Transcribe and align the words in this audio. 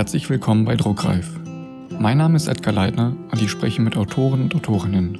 Herzlich 0.00 0.30
willkommen 0.30 0.64
bei 0.64 0.76
Druckreif. 0.76 1.28
Mein 1.98 2.16
Name 2.16 2.34
ist 2.34 2.48
Edgar 2.48 2.72
Leitner 2.72 3.14
und 3.30 3.42
ich 3.42 3.50
spreche 3.50 3.82
mit 3.82 3.98
Autoren 3.98 4.40
und 4.40 4.54
Autorinnen. 4.54 5.18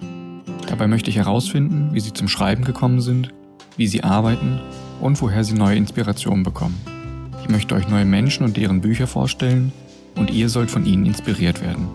Dabei 0.69 0.87
möchte 0.87 1.11
ich 1.11 1.17
herausfinden, 1.17 1.91
wie 1.93 2.01
sie 2.01 2.15
zum 2.15 2.29
Schreiben 2.29 2.65
gekommen 2.65 3.03
sind, 3.03 3.29
wie 3.77 3.87
sie 3.87 4.03
arbeiten 4.03 4.59
und 5.03 5.21
woher 5.21 5.45
sie 5.45 5.53
neue 5.53 5.77
Inspirationen 5.77 6.45
bekommen. 6.45 6.81
Ich 7.43 7.51
möchte 7.51 7.75
euch 7.75 7.91
neue 7.91 8.07
Menschen 8.07 8.43
und 8.43 8.57
deren 8.57 8.81
Bücher 8.81 9.07
vorstellen 9.07 9.71
und 10.17 10.31
ihr 10.31 10.49
sollt 10.49 10.71
von 10.71 10.87
ihnen 10.87 11.05
inspiriert 11.05 11.61
werden. 11.61 11.89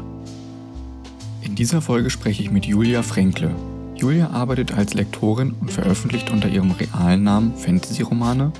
In 1.42 1.56
dieser 1.56 1.82
Folge 1.82 2.12
spreche 2.12 2.44
ich 2.44 2.52
mit 2.52 2.68
Julia 2.68 3.02
Fränkle. 3.02 3.50
Julia 3.96 4.30
arbeitet 4.30 4.78
als 4.78 4.94
Lektorin 4.94 5.56
und 5.60 5.72
veröffentlicht 5.72 6.30
unter 6.30 6.50
ihrem 6.50 6.70
realen 6.70 7.24
Namen 7.24 7.56
Fantasy-Romane 7.56 8.52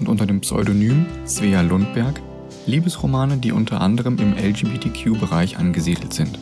und 0.00 0.08
unter 0.08 0.24
dem 0.24 0.40
Pseudonym 0.40 1.04
Svea 1.26 1.60
Lundberg 1.60 2.18
Liebesromane, 2.66 3.36
die 3.36 3.52
unter 3.52 3.80
anderem 3.80 4.18
im 4.18 4.34
LGBTQ-Bereich 4.36 5.58
angesiedelt 5.58 6.14
sind. 6.14 6.38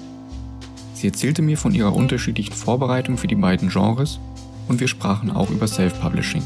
Sie 0.95 1.09
erzählte 1.09 1.43
mir 1.43 1.59
von 1.59 1.75
ihrer 1.75 1.95
unterschiedlichen 1.95 2.53
Vorbereitung 2.53 3.19
für 3.19 3.27
die 3.27 3.35
beiden 3.35 3.71
Genres 3.71 4.21
und 4.69 4.81
wir 4.81 4.89
sprachen 4.89 5.31
auch 5.31 5.51
über 5.51 5.67
Self-Publishing. 5.67 6.43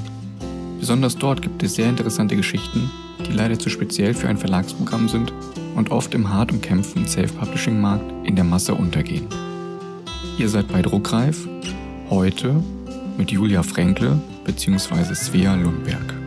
Besonders 0.80 1.16
dort 1.16 1.42
gibt 1.42 1.62
es 1.62 1.74
sehr 1.74 1.88
interessante 1.88 2.36
Geschichten, 2.36 2.90
die 3.26 3.32
leider 3.32 3.58
zu 3.58 3.68
speziell 3.68 4.14
für 4.14 4.28
ein 4.28 4.38
Verlagsprogramm 4.38 5.08
sind 5.08 5.32
und 5.74 5.90
oft 5.90 6.14
im 6.14 6.32
hart 6.32 6.52
umkämpften 6.52 7.06
Self-Publishing-Markt 7.06 8.26
in 8.26 8.34
der 8.34 8.44
Masse 8.44 8.74
untergehen. 8.74 9.26
Ihr 10.38 10.48
seid 10.48 10.68
bei 10.68 10.82
Druckreif, 10.82 11.46
heute 12.08 12.62
mit 13.18 13.30
Julia 13.30 13.62
Fränkle 13.62 14.20
bzw. 14.44 15.14
Svea 15.14 15.54
Lundberg. 15.54 16.25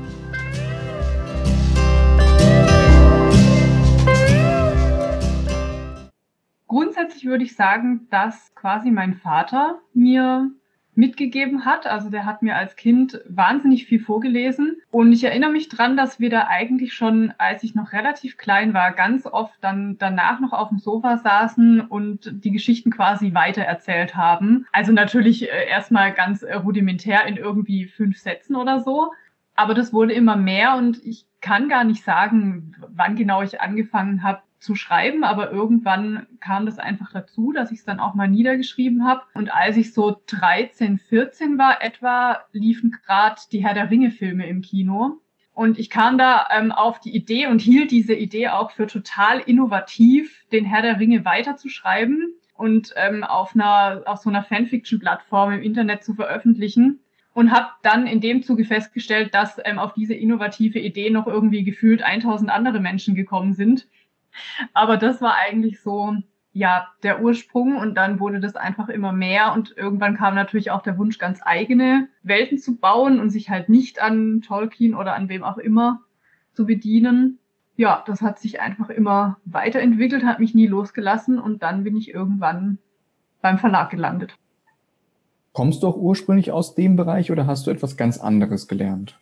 Würde 7.29 7.45
ich 7.45 7.55
sagen, 7.55 8.07
dass 8.09 8.53
quasi 8.55 8.91
mein 8.91 9.15
Vater 9.15 9.79
mir 9.93 10.51
mitgegeben 10.99 11.63
hat. 11.63 11.87
Also 11.87 12.09
der 12.09 12.25
hat 12.25 12.41
mir 12.41 12.57
als 12.57 12.75
Kind 12.75 13.21
wahnsinnig 13.27 13.85
viel 13.85 14.01
vorgelesen. 14.01 14.77
Und 14.91 15.13
ich 15.13 15.23
erinnere 15.23 15.51
mich 15.51 15.69
dran, 15.69 15.95
dass 15.95 16.19
wir 16.19 16.29
da 16.29 16.47
eigentlich 16.47 16.93
schon, 16.93 17.33
als 17.37 17.63
ich 17.63 17.73
noch 17.73 17.93
relativ 17.93 18.37
klein 18.37 18.73
war, 18.73 18.91
ganz 18.91 19.25
oft 19.25 19.55
dann 19.61 19.97
danach 19.97 20.41
noch 20.41 20.51
auf 20.51 20.69
dem 20.69 20.79
Sofa 20.79 21.17
saßen 21.17 21.81
und 21.81 22.43
die 22.43 22.51
Geschichten 22.51 22.91
quasi 22.91 23.33
weitererzählt 23.33 24.15
haben. 24.15 24.67
Also 24.73 24.91
natürlich 24.91 25.49
äh, 25.49 25.69
erstmal 25.69 26.13
ganz 26.13 26.43
äh, 26.43 26.55
rudimentär 26.55 27.25
in 27.25 27.37
irgendwie 27.37 27.85
fünf 27.85 28.17
Sätzen 28.17 28.55
oder 28.55 28.81
so. 28.81 29.13
Aber 29.55 29.73
das 29.73 29.93
wurde 29.93 30.13
immer 30.13 30.35
mehr 30.35 30.75
und 30.75 31.03
ich 31.05 31.25
kann 31.41 31.69
gar 31.69 31.85
nicht 31.85 32.03
sagen, 32.03 32.75
wann 32.89 33.15
genau 33.15 33.41
ich 33.41 33.61
angefangen 33.61 34.23
habe, 34.23 34.41
zu 34.59 34.75
schreiben, 34.75 35.23
aber 35.23 35.51
irgendwann 35.51 36.27
kam 36.39 36.65
das 36.65 36.79
einfach 36.79 37.11
dazu, 37.11 37.51
dass 37.51 37.71
ich 37.71 37.79
es 37.79 37.85
dann 37.85 37.99
auch 37.99 38.13
mal 38.13 38.27
niedergeschrieben 38.27 39.05
habe. 39.05 39.21
Und 39.33 39.53
als 39.53 39.77
ich 39.77 39.93
so 39.93 40.21
13, 40.27 40.99
14 40.99 41.57
war 41.57 41.81
etwa, 41.81 42.39
liefen 42.51 42.91
gerade 43.05 43.41
die 43.51 43.63
Herr 43.63 43.73
der 43.73 43.89
Ringe-Filme 43.89 44.47
im 44.47 44.61
Kino. 44.61 45.19
Und 45.53 45.77
ich 45.77 45.89
kam 45.89 46.17
da 46.17 46.47
ähm, 46.51 46.71
auf 46.71 46.99
die 46.99 47.15
Idee 47.15 47.47
und 47.47 47.61
hielt 47.61 47.91
diese 47.91 48.13
Idee 48.13 48.49
auch 48.49 48.71
für 48.71 48.87
total 48.87 49.39
innovativ, 49.39 50.45
den 50.51 50.65
Herr 50.65 50.81
der 50.81 50.99
Ringe 50.99 51.25
weiterzuschreiben 51.25 52.33
und 52.53 52.93
ähm, 52.95 53.23
auf 53.23 53.55
einer 53.55 54.03
auf 54.05 54.19
so 54.19 54.29
einer 54.29 54.43
Fanfiction-Plattform 54.43 55.53
im 55.53 55.61
Internet 55.61 56.03
zu 56.03 56.13
veröffentlichen 56.13 56.99
und 57.33 57.51
habe 57.51 57.69
dann 57.83 58.07
in 58.07 58.21
dem 58.21 58.43
Zuge 58.43 58.65
festgestellt, 58.65 59.33
dass 59.33 59.59
ähm, 59.63 59.79
auf 59.79 59.93
diese 59.93 60.13
innovative 60.13 60.79
Idee 60.79 61.09
noch 61.09 61.27
irgendwie 61.27 61.63
gefühlt 61.63 62.03
1000 62.03 62.49
andere 62.49 62.79
Menschen 62.79 63.15
gekommen 63.15 63.53
sind 63.53 63.87
aber 64.73 64.97
das 64.97 65.21
war 65.21 65.35
eigentlich 65.35 65.81
so, 65.81 66.15
ja, 66.51 66.87
der 67.03 67.21
Ursprung 67.21 67.77
und 67.77 67.95
dann 67.95 68.19
wurde 68.19 68.39
das 68.39 68.55
einfach 68.55 68.89
immer 68.89 69.11
mehr 69.11 69.53
und 69.53 69.75
irgendwann 69.77 70.17
kam 70.17 70.35
natürlich 70.35 70.71
auch 70.71 70.81
der 70.81 70.97
Wunsch, 70.97 71.17
ganz 71.17 71.41
eigene 71.43 72.09
Welten 72.23 72.57
zu 72.57 72.77
bauen 72.77 73.19
und 73.19 73.29
sich 73.29 73.49
halt 73.49 73.69
nicht 73.69 74.01
an 74.01 74.41
Tolkien 74.41 74.95
oder 74.95 75.13
an 75.15 75.29
wem 75.29 75.43
auch 75.43 75.57
immer 75.57 76.01
zu 76.53 76.65
bedienen. 76.65 77.39
Ja, 77.77 78.03
das 78.05 78.21
hat 78.21 78.39
sich 78.39 78.59
einfach 78.59 78.89
immer 78.89 79.37
weiterentwickelt, 79.45 80.25
hat 80.25 80.39
mich 80.39 80.53
nie 80.53 80.67
losgelassen 80.67 81.39
und 81.39 81.63
dann 81.63 81.83
bin 81.83 81.95
ich 81.95 82.13
irgendwann 82.13 82.79
beim 83.41 83.57
Verlag 83.57 83.89
gelandet. 83.91 84.35
Kommst 85.53 85.83
du 85.83 85.87
auch 85.87 85.95
ursprünglich 85.95 86.51
aus 86.51 86.75
dem 86.75 86.95
Bereich 86.95 87.31
oder 87.31 87.47
hast 87.47 87.67
du 87.67 87.71
etwas 87.71 87.95
ganz 87.95 88.17
anderes 88.17 88.67
gelernt? 88.67 89.19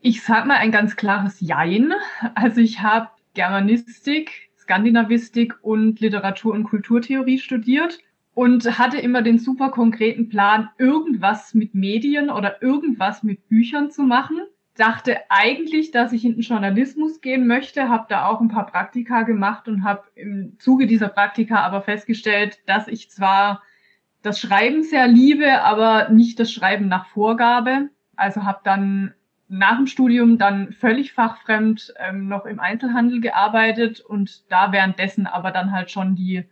Ich 0.00 0.22
sag 0.22 0.46
mal 0.46 0.56
ein 0.56 0.72
ganz 0.72 0.96
klares 0.96 1.40
Jein. 1.40 1.92
Also 2.34 2.60
ich 2.60 2.80
habe 2.80 3.08
Germanistik, 3.36 4.50
Skandinavistik 4.58 5.54
und 5.62 6.00
Literatur- 6.00 6.54
und 6.54 6.64
Kulturtheorie 6.64 7.38
studiert 7.38 7.98
und 8.34 8.78
hatte 8.78 8.98
immer 8.98 9.22
den 9.22 9.38
super 9.38 9.70
konkreten 9.70 10.28
Plan, 10.28 10.70
irgendwas 10.78 11.54
mit 11.54 11.74
Medien 11.74 12.30
oder 12.30 12.62
irgendwas 12.62 13.22
mit 13.22 13.48
Büchern 13.48 13.90
zu 13.90 14.02
machen. 14.02 14.40
Dachte 14.74 15.18
eigentlich, 15.28 15.90
dass 15.90 16.12
ich 16.12 16.24
in 16.24 16.32
den 16.32 16.40
Journalismus 16.40 17.20
gehen 17.20 17.46
möchte, 17.46 17.88
habe 17.88 18.06
da 18.08 18.26
auch 18.26 18.40
ein 18.40 18.48
paar 18.48 18.66
Praktika 18.66 19.22
gemacht 19.22 19.68
und 19.68 19.84
habe 19.84 20.04
im 20.14 20.56
Zuge 20.58 20.86
dieser 20.86 21.08
Praktika 21.08 21.60
aber 21.60 21.82
festgestellt, 21.82 22.58
dass 22.66 22.88
ich 22.88 23.10
zwar 23.10 23.62
das 24.22 24.40
Schreiben 24.40 24.82
sehr 24.82 25.06
liebe, 25.06 25.62
aber 25.62 26.08
nicht 26.08 26.40
das 26.40 26.50
Schreiben 26.50 26.88
nach 26.88 27.06
Vorgabe. 27.06 27.90
Also 28.16 28.44
habe 28.44 28.60
dann 28.64 29.14
nach 29.48 29.76
dem 29.76 29.86
Studium 29.86 30.38
dann 30.38 30.72
völlig 30.72 31.12
fachfremd 31.12 31.94
ähm, 31.98 32.28
noch 32.28 32.46
im 32.46 32.58
Einzelhandel 32.58 33.20
gearbeitet 33.20 34.00
und 34.00 34.50
da 34.50 34.72
währenddessen 34.72 35.26
aber 35.26 35.50
dann 35.50 35.72
halt 35.72 35.90
schon 35.90 36.16
die 36.16 36.44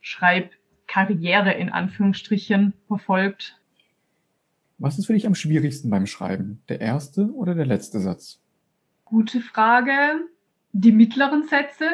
Schreibkarriere 0.00 1.52
in 1.52 1.70
Anführungsstrichen 1.70 2.74
verfolgt. 2.88 3.58
Was 4.78 4.98
ist 4.98 5.06
für 5.06 5.12
dich 5.12 5.26
am 5.26 5.36
schwierigsten 5.36 5.90
beim 5.90 6.06
Schreiben? 6.06 6.62
Der 6.68 6.80
erste 6.80 7.32
oder 7.32 7.54
der 7.54 7.66
letzte 7.66 8.00
Satz? 8.00 8.40
Gute 9.04 9.40
Frage. 9.40 10.26
Die 10.72 10.90
mittleren 10.90 11.44
Sätze, 11.44 11.84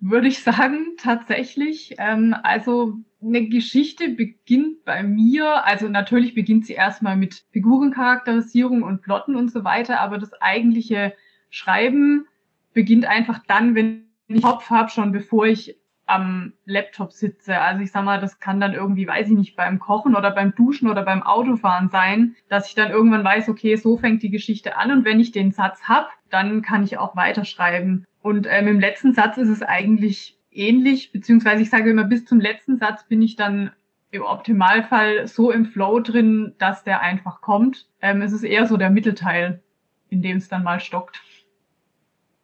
würde 0.00 0.28
ich 0.28 0.42
sagen, 0.42 0.96
tatsächlich. 0.98 1.94
Ähm, 1.98 2.34
also 2.42 2.94
eine 3.20 3.48
Geschichte 3.48 4.10
beginnt 4.10 4.84
bei 4.84 5.02
mir, 5.02 5.64
also 5.64 5.88
natürlich 5.88 6.34
beginnt 6.34 6.66
sie 6.66 6.74
erstmal 6.74 7.16
mit 7.16 7.44
Figurencharakterisierung 7.50 8.82
und 8.82 9.02
Plotten 9.02 9.34
und 9.34 9.50
so 9.50 9.64
weiter, 9.64 10.00
aber 10.00 10.18
das 10.18 10.32
eigentliche 10.40 11.14
Schreiben 11.50 12.26
beginnt 12.74 13.06
einfach 13.06 13.40
dann, 13.46 13.74
wenn 13.74 14.04
ich 14.28 14.42
Kopf 14.42 14.70
habe, 14.70 14.90
schon 14.90 15.10
bevor 15.10 15.46
ich 15.46 15.76
am 16.06 16.54
Laptop 16.64 17.12
sitze. 17.12 17.60
Also 17.60 17.82
ich 17.82 17.92
sag 17.92 18.04
mal, 18.04 18.20
das 18.20 18.40
kann 18.40 18.60
dann 18.60 18.72
irgendwie, 18.72 19.06
weiß 19.06 19.28
ich 19.28 19.36
nicht, 19.36 19.56
beim 19.56 19.78
Kochen 19.78 20.16
oder 20.16 20.30
beim 20.30 20.54
Duschen 20.54 20.88
oder 20.88 21.02
beim 21.02 21.22
Autofahren 21.22 21.90
sein, 21.90 22.34
dass 22.48 22.68
ich 22.68 22.74
dann 22.74 22.90
irgendwann 22.90 23.24
weiß, 23.24 23.48
okay, 23.48 23.76
so 23.76 23.98
fängt 23.98 24.22
die 24.22 24.30
Geschichte 24.30 24.76
an 24.76 24.90
und 24.90 25.04
wenn 25.04 25.20
ich 25.20 25.32
den 25.32 25.52
Satz 25.52 25.82
hab, 25.84 26.10
dann 26.30 26.62
kann 26.62 26.84
ich 26.84 26.98
auch 26.98 27.14
weiterschreiben. 27.14 28.06
Und 28.22 28.46
ähm, 28.50 28.68
im 28.68 28.80
letzten 28.80 29.14
Satz 29.14 29.36
ist 29.36 29.48
es 29.48 29.62
eigentlich 29.62 30.38
ähnlich, 30.50 31.12
beziehungsweise 31.12 31.62
ich 31.62 31.70
sage 31.70 31.90
immer, 31.90 32.04
bis 32.04 32.24
zum 32.24 32.40
letzten 32.40 32.78
Satz 32.78 33.06
bin 33.06 33.22
ich 33.22 33.36
dann 33.36 33.70
im 34.10 34.22
Optimalfall 34.22 35.26
so 35.26 35.50
im 35.50 35.66
Flow 35.66 36.00
drin, 36.00 36.54
dass 36.58 36.84
der 36.84 37.02
einfach 37.02 37.40
kommt. 37.40 37.88
Ähm, 38.00 38.22
es 38.22 38.32
ist 38.32 38.42
eher 38.42 38.66
so 38.66 38.76
der 38.76 38.90
Mittelteil, 38.90 39.62
in 40.08 40.22
dem 40.22 40.38
es 40.38 40.48
dann 40.48 40.64
mal 40.64 40.80
stockt. 40.80 41.22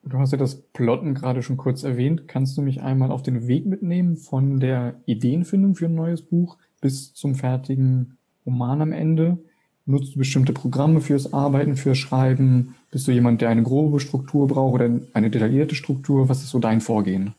Du 0.07 0.19
hast 0.19 0.33
ja 0.33 0.39
das 0.39 0.61
Plotten 0.61 1.15
gerade 1.15 1.43
schon 1.43 1.57
kurz 1.57 1.83
erwähnt. 1.83 2.29
Kannst 2.29 2.59
du 2.59 2.63
mich 2.63 2.83
einmal 2.83 3.11
auf 3.11 3.23
den 3.23 3.47
Weg 3.47 3.65
mitnehmen 3.65 4.17
von 4.17 4.61
der 4.61 5.01
Ideenfindung 5.07 5.75
für 5.75 5.87
ein 5.87 5.95
neues 5.95 6.21
Buch 6.21 6.59
bis 6.83 7.15
zum 7.15 7.35
fertigen 7.35 8.19
Roman 8.45 8.83
am 8.83 8.93
Ende? 8.93 9.39
Nutzt 9.87 10.15
du 10.15 10.19
bestimmte 10.19 10.55
Programme 10.55 11.03
fürs 11.03 11.35
Arbeiten, 11.35 11.77
fürs 11.77 11.99
Schreiben? 11.99 12.75
Bist 12.91 13.07
du 13.07 13.13
jemand, 13.13 13.43
der 13.43 13.51
eine 13.51 13.63
grobe 13.63 14.01
Struktur 14.01 14.49
braucht 14.49 14.75
oder 14.75 14.89
eine 15.13 15.31
detaillierte 15.31 15.75
Struktur? 15.75 16.31
Was 16.31 16.43
ist 16.43 16.51
so 16.51 16.59
dein 16.59 16.81
Vorgehen? 16.81 17.35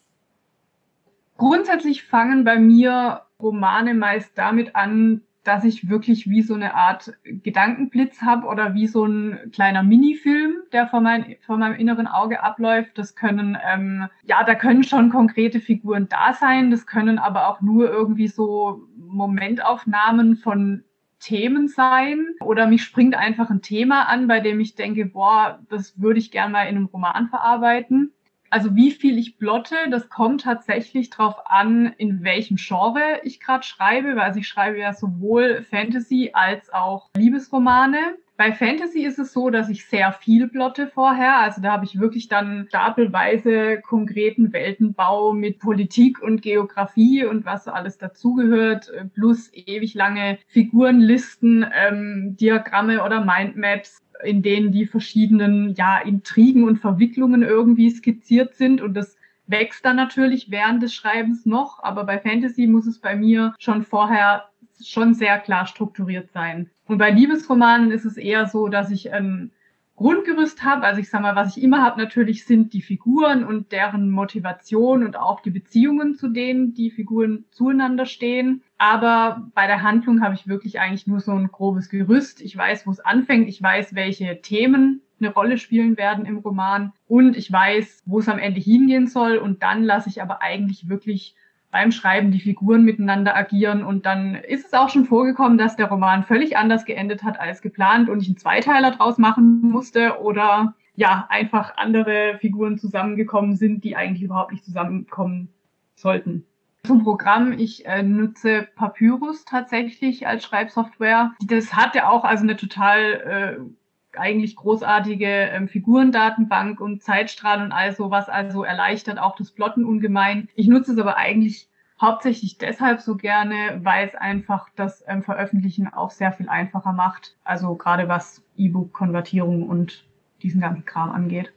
Grundsätzlich 1.38 2.04
fangen 2.04 2.44
bei 2.44 2.60
mir 2.60 3.22
Romane 3.40 3.96
meist 3.96 4.32
damit 4.36 4.76
an, 4.76 5.22
dass 5.44 5.64
ich 5.64 5.90
wirklich 5.90 6.30
wie 6.30 6.42
so 6.42 6.54
eine 6.54 6.76
Art 6.76 7.14
Gedankenblitz 7.24 8.22
habe 8.22 8.48
oder 8.48 8.74
wie 8.74 8.88
so 8.88 9.06
ein 9.06 9.52
kleiner 9.52 9.84
Minifilm, 9.84 10.56
der 10.72 10.88
vor, 10.88 11.02
mein, 11.02 11.36
vor 11.46 11.58
meinem 11.58 11.76
inneren 11.76 12.08
Auge 12.08 12.44
abläuft. 12.44 12.98
Das 12.98 13.16
können, 13.16 13.58
ähm, 13.68 14.08
ja, 14.24 14.44
da 14.44 14.56
können 14.56 14.84
schon 14.84 15.10
konkrete 15.10 15.60
Figuren 15.60 16.08
da 16.10 16.34
sein. 16.34 16.70
Das 16.72 16.86
können 16.86 17.20
aber 17.20 17.48
auch 17.48 17.62
nur 17.62 17.90
irgendwie 17.90 18.28
so 18.28 18.88
Momentaufnahmen 18.98 20.36
von 20.38 20.84
Themen 21.20 21.68
sein. 21.68 22.26
Oder 22.42 22.68
mich 22.68 22.84
springt 22.84 23.16
einfach 23.16 23.50
ein 23.50 23.62
Thema 23.62 24.08
an, 24.08 24.28
bei 24.28 24.40
dem 24.40 24.60
ich 24.60 24.76
denke, 24.76 25.06
boah, 25.06 25.60
das 25.70 26.00
würde 26.00 26.20
ich 26.20 26.32
gerne 26.32 26.52
mal 26.52 26.64
in 26.64 26.76
einem 26.76 26.86
Roman 26.86 27.28
verarbeiten. 27.28 28.12
Also 28.50 28.76
wie 28.76 28.92
viel 28.92 29.18
ich 29.18 29.38
plotte, 29.38 29.76
das 29.90 30.08
kommt 30.08 30.44
tatsächlich 30.44 31.10
drauf 31.10 31.36
an, 31.46 31.88
in 31.98 32.24
welchem 32.24 32.58
Genre 32.58 33.20
ich 33.24 33.40
gerade 33.40 33.66
schreibe, 33.66 34.16
weil 34.16 34.38
ich 34.38 34.48
schreibe 34.48 34.80
ja 34.80 34.94
sowohl 34.94 35.64
Fantasy 35.64 36.32
als 36.34 36.72
auch 36.72 37.10
Liebesromane. 37.18 38.18
Bei 38.38 38.52
Fantasy 38.52 39.06
ist 39.06 39.18
es 39.18 39.32
so, 39.32 39.50
dass 39.50 39.70
ich 39.70 39.86
sehr 39.86 40.12
viel 40.12 40.50
plotte 40.50 40.88
vorher. 40.88 41.38
Also 41.38 41.62
da 41.62 41.72
habe 41.72 41.86
ich 41.86 42.00
wirklich 42.00 42.28
dann 42.28 42.66
stapelweise 42.68 43.80
konkreten 43.82 44.52
Weltenbau 44.52 45.32
mit 45.32 45.60
Politik 45.60 46.22
und 46.22 46.42
Geografie 46.42 47.24
und 47.24 47.46
was 47.46 47.64
so 47.64 47.72
alles 47.72 47.98
dazugehört, 47.98 48.92
plus 49.14 49.52
ewig 49.54 49.94
lange 49.94 50.38
Figurenlisten, 50.48 51.66
ähm, 51.74 52.36
Diagramme 52.38 53.04
oder 53.04 53.24
Mindmaps 53.24 54.02
in 54.24 54.42
denen 54.42 54.72
die 54.72 54.86
verschiedenen 54.86 55.74
ja, 55.76 56.00
Intrigen 56.00 56.64
und 56.64 56.78
Verwicklungen 56.78 57.44
irgendwie 57.44 57.90
skizziert 57.90 58.56
sind 58.56 58.82
und 58.82 58.94
das 58.94 59.18
wächst 59.48 59.86
dann 59.86 59.96
natürlich 59.96 60.50
während 60.50 60.82
des 60.82 60.94
Schreibens 60.94 61.46
noch, 61.46 61.84
aber 61.84 62.04
bei 62.04 62.20
Fantasy 62.20 62.66
muss 62.68 62.88
es 62.88 63.00
bei 63.00 63.16
mir 63.16 63.54
schon 63.60 63.84
vorher 63.84 64.50
schon 64.84 65.14
sehr 65.14 65.40
klar 65.40 65.68
strukturiert 65.68 66.32
sein. 66.32 66.70
Und 66.88 66.98
bei 66.98 67.12
Liebesromanen 67.12 67.92
ist 67.92 68.06
es 68.06 68.18
eher 68.18 68.48
so, 68.48 68.68
dass 68.68 68.92
ich 68.92 69.12
ein 69.14 69.52
Grundgerüst 69.96 70.64
habe. 70.64 70.84
Also 70.84 71.00
ich 71.00 71.10
sag 71.10 71.22
mal, 71.22 71.36
was 71.36 71.56
ich 71.56 71.64
immer 71.64 71.82
habe 71.82 72.02
natürlich 72.02 72.46
sind 72.46 72.74
die 72.74 72.82
Figuren 72.82 73.46
und 73.46 73.72
deren 73.72 74.10
Motivation 74.10 75.06
und 75.06 75.16
auch 75.16 75.40
die 75.40 75.52
Beziehungen, 75.52 76.16
zu 76.16 76.28
denen 76.28 76.74
die 76.74 76.92
Figuren 76.92 77.46
zueinander 77.52 78.06
stehen. 78.06 78.62
Aber 78.78 79.50
bei 79.56 79.68
der 79.68 79.84
Handlung 79.84 80.22
habe 80.22 80.36
ich 80.36 80.48
wirklich 80.48 80.80
eigentlich 80.80 81.08
nur 81.08 81.22
so 81.22 81.32
ein 81.32 81.48
grobes 81.48 81.90
Gerüst. 81.90 82.42
Ich 82.42 82.56
weiß, 82.58 82.86
wo 82.86 82.92
es 82.92 83.00
anfängt. 83.00 83.48
Ich 83.48 83.62
weiß, 83.62 83.96
welche 83.96 84.42
Themen 84.42 85.02
eine 85.22 85.34
Rolle 85.34 85.58
spielen 85.58 85.96
werden 85.98 86.26
im 86.26 86.40
Roman. 86.40 86.92
Und 87.08 87.38
ich 87.38 87.50
weiß, 87.50 88.04
wo 88.06 88.20
es 88.20 88.28
am 88.28 88.38
Ende 88.38 88.60
hingehen 88.60 89.08
soll. 89.08 89.38
Und 89.38 89.64
dann 89.64 89.82
lasse 89.84 90.10
ich 90.10 90.22
aber 90.22 90.42
eigentlich 90.42 90.90
wirklich 90.90 91.36
beim 91.76 91.92
Schreiben 91.92 92.32
die 92.32 92.40
Figuren 92.40 92.86
miteinander 92.86 93.36
agieren. 93.36 93.84
Und 93.84 94.06
dann 94.06 94.36
ist 94.36 94.68
es 94.68 94.74
auch 94.74 94.88
schon 94.88 95.04
vorgekommen, 95.04 95.58
dass 95.58 95.76
der 95.76 95.88
Roman 95.88 96.24
völlig 96.24 96.56
anders 96.56 96.86
geendet 96.86 97.22
hat 97.22 97.38
als 97.38 97.62
geplant 97.62 98.08
und 98.08 98.22
ich 98.22 98.30
einen 98.30 98.38
Zweiteiler 98.38 98.92
draus 98.92 99.18
machen 99.18 99.60
musste 99.60 100.22
oder 100.22 100.74
ja, 100.96 101.28
einfach 101.30 101.76
andere 101.76 102.38
Figuren 102.40 102.78
zusammengekommen 102.78 103.58
sind, 103.58 103.84
die 103.84 103.98
eigentlich 103.98 104.24
überhaupt 104.24 104.54
nicht 104.54 104.64
zusammenkommen 104.64 105.50
sollten. 105.96 106.46
Zum 106.86 107.04
Programm, 107.04 107.52
ich 107.52 107.86
äh, 107.86 108.04
nutze 108.04 108.70
Papyrus 108.78 109.44
tatsächlich 109.44 110.26
als 110.28 110.46
Schreibsoftware. 110.46 111.34
Das 111.46 111.76
hat 111.76 111.94
ja 111.94 112.08
auch 112.08 112.24
also 112.24 112.44
eine 112.44 112.56
total 112.56 113.60
äh, 113.60 113.85
eigentlich 114.18 114.56
großartige 114.56 115.26
ähm, 115.26 115.68
Figurendatenbank 115.68 116.80
und 116.80 117.04
Zeitstrahl 117.04 117.62
und 117.62 117.72
all 117.72 117.96
sowas, 117.96 118.30
also 118.30 118.64
erleichtert 118.64 119.20
auch 119.20 119.36
das 119.36 119.52
Plotten 119.52 119.86
ungemein. 119.86 120.50
Ich 120.56 120.68
nutze 120.68 120.94
es 120.94 120.98
aber 120.98 121.18
eigentlich 121.18 121.70
hauptsächlich 122.00 122.58
deshalb 122.58 123.02
so 123.02 123.16
gerne, 123.16 123.80
weil 123.84 124.08
es 124.08 124.16
einfach 124.16 124.70
das 124.76 125.04
ähm, 125.08 125.24
Veröffentlichen 125.24 125.88
auch 125.88 126.12
sehr 126.12 126.32
viel 126.32 126.50
einfacher 126.50 126.94
macht. 126.94 127.38
Also 127.44 127.76
gerade 127.76 128.08
was 128.08 128.44
E-Book-Konvertierung 128.58 129.68
und 129.68 130.06
diesen 130.42 130.62
ganzen 130.62 130.86
Kram 130.86 131.12
angeht. 131.12 131.54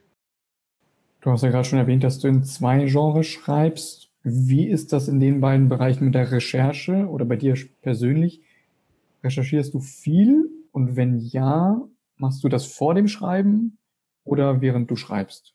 Du 1.21 1.31
hast 1.31 1.43
ja 1.43 1.51
gerade 1.51 1.65
schon 1.65 1.79
erwähnt, 1.79 2.05
dass 2.05 2.21
du 2.21 2.29
in 2.29 2.45
zwei 2.45 2.85
Genres 2.85 3.27
schreibst. 3.27 4.11
Wie 4.23 4.69
ist 4.69 4.93
das 4.93 5.09
in 5.09 5.21
den 5.21 5.41
beiden 5.41 5.69
Bereichen 5.69 6.05
mit 6.05 6.15
der 6.15 6.31
Recherche 6.31 7.09
oder 7.09 7.25
bei 7.25 7.37
dir 7.37 7.57
persönlich? 7.83 8.43
Recherchierst 9.25 9.75
du 9.75 9.81
viel? 9.81 10.49
Und 10.71 10.97
wenn 10.97 11.19
ja, 11.19 11.81
Machst 12.19 12.43
du 12.45 12.49
das 12.49 12.67
vor 12.67 12.95
dem 12.95 13.09
Schreiben 13.09 13.79
oder 14.25 14.61
während 14.61 14.91
du 14.91 14.97
schreibst? 14.97 15.55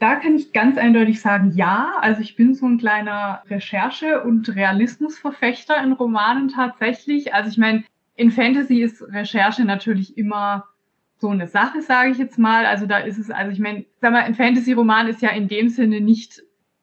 Da 0.00 0.16
kann 0.16 0.34
ich 0.34 0.52
ganz 0.52 0.76
eindeutig 0.76 1.20
sagen, 1.20 1.52
ja. 1.54 1.92
Also 2.00 2.20
ich 2.20 2.36
bin 2.36 2.54
so 2.54 2.66
ein 2.66 2.78
kleiner 2.78 3.42
Recherche- 3.48 4.22
und 4.22 4.54
Realismusverfechter 4.54 5.82
in 5.82 5.92
Romanen 5.92 6.48
tatsächlich. 6.48 7.32
Also 7.32 7.50
ich 7.50 7.58
meine, 7.58 7.84
in 8.16 8.30
Fantasy 8.30 8.82
ist 8.82 9.02
Recherche 9.02 9.64
natürlich 9.64 10.18
immer 10.18 10.64
so 11.18 11.28
eine 11.28 11.46
Sache, 11.46 11.80
sage 11.80 12.10
ich 12.10 12.18
jetzt 12.18 12.38
mal. 12.38 12.66
Also 12.66 12.86
da 12.86 12.98
ist 12.98 13.18
es, 13.18 13.30
also 13.30 13.52
ich 13.52 13.60
meine, 13.60 13.84
sag 14.00 14.12
mal, 14.12 14.22
ein 14.22 14.34
Fantasy-Roman 14.34 15.08
ist 15.08 15.22
ja 15.22 15.30
in 15.30 15.48
dem 15.48 15.68
Sinne 15.68 16.00
nicht 16.00 16.42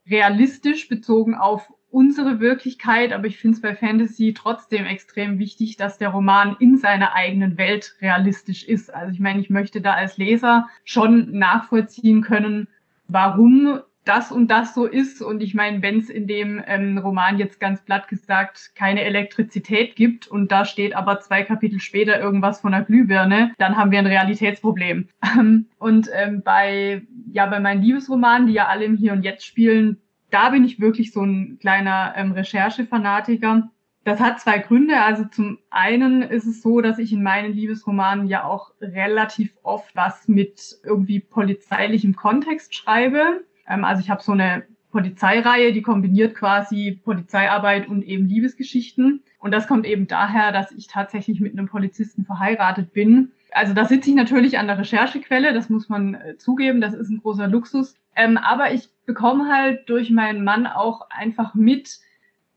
realistisch 0.09 0.87
bezogen 0.87 1.35
auf 1.35 1.71
unsere 1.91 2.39
Wirklichkeit, 2.39 3.13
aber 3.13 3.27
ich 3.27 3.37
finde 3.37 3.55
es 3.55 3.61
bei 3.61 3.75
Fantasy 3.75 4.33
trotzdem 4.33 4.85
extrem 4.85 5.39
wichtig, 5.39 5.77
dass 5.77 5.97
der 5.97 6.09
Roman 6.09 6.55
in 6.59 6.77
seiner 6.77 7.13
eigenen 7.13 7.57
Welt 7.57 7.95
realistisch 8.01 8.63
ist. 8.63 8.93
Also 8.93 9.11
ich 9.13 9.19
meine, 9.19 9.41
ich 9.41 9.49
möchte 9.49 9.81
da 9.81 9.93
als 9.93 10.17
Leser 10.17 10.67
schon 10.83 11.37
nachvollziehen 11.37 12.21
können, 12.21 12.67
warum 13.07 13.81
das 14.05 14.31
und 14.31 14.47
das 14.47 14.73
so 14.73 14.85
ist. 14.85 15.21
Und 15.21 15.41
ich 15.41 15.53
meine, 15.53 15.81
wenn 15.81 15.99
es 15.99 16.09
in 16.09 16.27
dem 16.27 16.61
ähm, 16.65 16.97
Roman 16.97 17.37
jetzt 17.37 17.59
ganz 17.59 17.81
platt 17.83 18.07
gesagt 18.07 18.71
keine 18.75 19.03
Elektrizität 19.03 19.95
gibt 19.95 20.27
und 20.27 20.51
da 20.51 20.65
steht 20.65 20.95
aber 20.95 21.19
zwei 21.19 21.43
Kapitel 21.43 21.79
später 21.79 22.19
irgendwas 22.19 22.61
von 22.61 22.73
einer 22.73 22.85
Glühbirne, 22.85 23.53
dann 23.57 23.77
haben 23.77 23.91
wir 23.91 23.99
ein 23.99 24.07
Realitätsproblem. 24.07 25.09
und 25.77 26.09
ähm, 26.13 26.41
bei 26.43 27.03
ja 27.31 27.45
bei 27.45 27.59
meinen 27.59 27.83
Liebesromanen, 27.83 28.47
die 28.47 28.53
ja 28.53 28.67
alle 28.67 28.85
im 28.85 28.97
Hier 28.97 29.13
und 29.13 29.23
Jetzt 29.23 29.45
spielen, 29.45 29.97
da 30.31 30.49
bin 30.49 30.65
ich 30.65 30.79
wirklich 30.79 31.11
so 31.11 31.21
ein 31.21 31.59
kleiner 31.59 32.13
ähm, 32.15 32.31
Recherchefanatiker. 32.31 33.69
Das 34.03 34.19
hat 34.19 34.39
zwei 34.39 34.57
Gründe. 34.57 34.99
Also 35.01 35.25
zum 35.25 35.59
einen 35.69 36.23
ist 36.23 36.45
es 36.45 36.61
so, 36.61 36.81
dass 36.81 36.97
ich 36.97 37.13
in 37.13 37.21
meinen 37.21 37.53
Liebesromanen 37.53 38.27
ja 38.27 38.45
auch 38.45 38.71
relativ 38.81 39.53
oft 39.61 39.95
was 39.95 40.27
mit 40.27 40.79
irgendwie 40.83 41.19
polizeilichem 41.19 42.15
Kontext 42.15 42.73
schreibe. 42.73 43.43
Ähm, 43.67 43.83
also 43.83 44.01
ich 44.01 44.09
habe 44.09 44.23
so 44.23 44.31
eine 44.31 44.63
Polizeireihe, 44.91 45.71
die 45.71 45.81
kombiniert 45.81 46.35
quasi 46.35 46.99
Polizeiarbeit 47.03 47.87
und 47.87 48.03
eben 48.03 48.25
Liebesgeschichten. 48.25 49.23
Und 49.41 49.51
das 49.51 49.67
kommt 49.67 49.87
eben 49.87 50.07
daher, 50.07 50.51
dass 50.51 50.71
ich 50.71 50.87
tatsächlich 50.87 51.41
mit 51.41 51.53
einem 51.53 51.67
Polizisten 51.67 52.25
verheiratet 52.25 52.93
bin. 52.93 53.31
Also 53.51 53.73
da 53.73 53.85
sitze 53.85 54.11
ich 54.11 54.15
natürlich 54.15 54.59
an 54.59 54.67
der 54.67 54.77
Recherchequelle, 54.77 55.53
das 55.53 55.67
muss 55.67 55.89
man 55.89 56.13
äh, 56.13 56.37
zugeben, 56.37 56.79
das 56.79 56.93
ist 56.93 57.09
ein 57.09 57.21
großer 57.21 57.47
Luxus. 57.47 57.95
Ähm, 58.15 58.37
aber 58.37 58.71
ich 58.71 58.89
bekomme 59.05 59.51
halt 59.51 59.89
durch 59.89 60.11
meinen 60.11 60.43
Mann 60.43 60.67
auch 60.67 61.09
einfach 61.09 61.55
mit, 61.55 61.99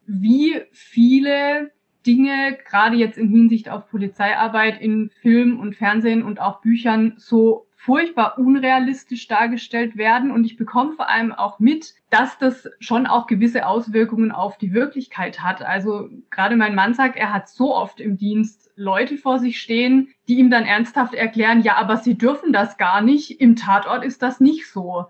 wie 0.06 0.60
viele 0.72 1.72
Dinge, 2.06 2.58
gerade 2.68 2.96
jetzt 2.96 3.16
in 3.16 3.28
Hinsicht 3.28 3.70
auf 3.70 3.88
Polizeiarbeit 3.88 4.78
in 4.80 5.10
Film 5.22 5.58
und 5.58 5.76
Fernsehen 5.76 6.22
und 6.22 6.38
auch 6.38 6.60
Büchern, 6.60 7.14
so 7.16 7.66
furchtbar 7.84 8.38
unrealistisch 8.38 9.28
dargestellt 9.28 9.96
werden. 9.96 10.30
Und 10.30 10.44
ich 10.44 10.56
bekomme 10.56 10.92
vor 10.92 11.08
allem 11.08 11.32
auch 11.32 11.58
mit, 11.58 11.94
dass 12.10 12.38
das 12.38 12.68
schon 12.80 13.06
auch 13.06 13.26
gewisse 13.26 13.66
Auswirkungen 13.66 14.32
auf 14.32 14.56
die 14.56 14.72
Wirklichkeit 14.72 15.42
hat. 15.42 15.62
Also 15.62 16.08
gerade 16.30 16.56
mein 16.56 16.74
Mann 16.74 16.94
sagt, 16.94 17.16
er 17.16 17.32
hat 17.32 17.48
so 17.48 17.74
oft 17.74 18.00
im 18.00 18.16
Dienst 18.16 18.70
Leute 18.76 19.18
vor 19.18 19.38
sich 19.38 19.60
stehen, 19.60 20.08
die 20.28 20.38
ihm 20.38 20.50
dann 20.50 20.64
ernsthaft 20.64 21.14
erklären, 21.14 21.62
ja, 21.62 21.76
aber 21.76 21.98
sie 21.98 22.16
dürfen 22.16 22.52
das 22.52 22.78
gar 22.78 23.02
nicht. 23.02 23.40
Im 23.40 23.54
Tatort 23.54 24.04
ist 24.04 24.22
das 24.22 24.40
nicht 24.40 24.68
so 24.68 25.06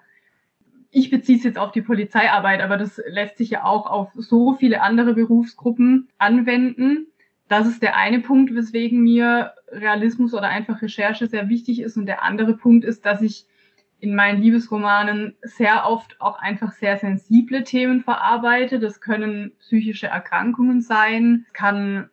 ich 0.94 1.10
beziehe 1.10 1.37
es 1.37 1.44
jetzt 1.44 1.58
auf 1.58 1.72
die 1.72 1.82
Polizeiarbeit, 1.82 2.60
aber 2.60 2.76
das 2.76 3.02
lässt 3.08 3.37
sich 3.37 3.50
ja 3.50 3.64
auch 3.64 3.87
auf 3.87 4.12
so 4.14 4.54
viele 4.54 4.80
andere 4.80 5.14
Berufsgruppen 5.14 6.08
anwenden. 6.18 7.08
Das 7.48 7.66
ist 7.66 7.82
der 7.82 7.96
eine 7.96 8.20
Punkt, 8.20 8.54
weswegen 8.54 9.02
mir 9.02 9.52
Realismus 9.68 10.32
oder 10.34 10.48
einfach 10.48 10.80
Recherche 10.82 11.26
sehr 11.26 11.48
wichtig 11.48 11.80
ist. 11.80 11.96
Und 11.96 12.06
der 12.06 12.22
andere 12.22 12.56
Punkt 12.56 12.84
ist, 12.84 13.04
dass 13.04 13.20
ich 13.20 13.46
in 14.00 14.14
meinen 14.14 14.42
Liebesromanen 14.42 15.36
sehr 15.42 15.86
oft 15.86 16.20
auch 16.20 16.38
einfach 16.38 16.72
sehr 16.72 16.98
sensible 16.98 17.64
Themen 17.64 18.02
verarbeite. 18.02 18.78
Das 18.78 19.00
können 19.00 19.52
psychische 19.60 20.08
Erkrankungen 20.08 20.80
sein, 20.80 21.46
kann 21.52 22.10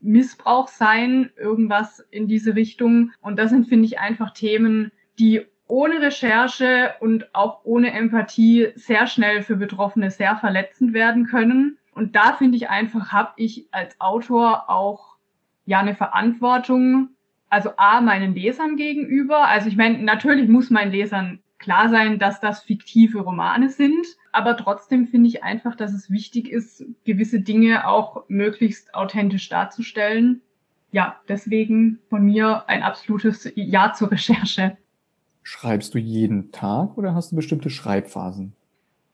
Missbrauch 0.00 0.68
sein, 0.68 1.30
irgendwas 1.36 2.04
in 2.10 2.26
diese 2.26 2.54
Richtung. 2.54 3.12
Und 3.20 3.38
das 3.38 3.50
sind, 3.50 3.68
finde 3.68 3.86
ich, 3.86 3.98
einfach 3.98 4.32
Themen, 4.32 4.92
die 5.18 5.46
ohne 5.66 6.00
Recherche 6.00 6.94
und 7.00 7.34
auch 7.34 7.64
ohne 7.64 7.92
Empathie 7.92 8.68
sehr 8.74 9.06
schnell 9.06 9.42
für 9.42 9.56
Betroffene 9.56 10.10
sehr 10.10 10.36
verletzend 10.36 10.92
werden 10.92 11.26
können. 11.26 11.78
Und 11.92 12.16
da 12.16 12.34
finde 12.34 12.56
ich 12.56 12.70
einfach, 12.70 13.12
habe 13.12 13.32
ich 13.36 13.68
als 13.72 14.00
Autor 14.00 14.70
auch 14.70 15.16
ja 15.66 15.80
eine 15.80 15.94
Verantwortung, 15.94 17.10
also 17.48 17.70
A, 17.76 18.00
meinen 18.00 18.34
Lesern 18.34 18.76
gegenüber. 18.76 19.46
Also 19.46 19.68
ich 19.68 19.76
meine, 19.76 19.98
natürlich 19.98 20.48
muss 20.48 20.70
meinen 20.70 20.92
Lesern 20.92 21.40
klar 21.58 21.88
sein, 21.88 22.18
dass 22.18 22.40
das 22.40 22.62
fiktive 22.62 23.20
Romane 23.20 23.68
sind, 23.68 24.06
aber 24.32 24.56
trotzdem 24.56 25.06
finde 25.06 25.28
ich 25.28 25.44
einfach, 25.44 25.76
dass 25.76 25.92
es 25.92 26.10
wichtig 26.10 26.48
ist, 26.48 26.84
gewisse 27.04 27.40
Dinge 27.40 27.86
auch 27.86 28.24
möglichst 28.28 28.94
authentisch 28.94 29.48
darzustellen. 29.48 30.40
Ja, 30.90 31.20
deswegen 31.28 31.98
von 32.08 32.24
mir 32.24 32.64
ein 32.68 32.82
absolutes 32.82 33.52
Ja 33.54 33.92
zur 33.92 34.10
Recherche. 34.10 34.76
Schreibst 35.42 35.94
du 35.94 35.98
jeden 35.98 36.50
Tag 36.52 36.96
oder 36.96 37.14
hast 37.14 37.32
du 37.32 37.36
bestimmte 37.36 37.70
Schreibphasen? 37.70 38.54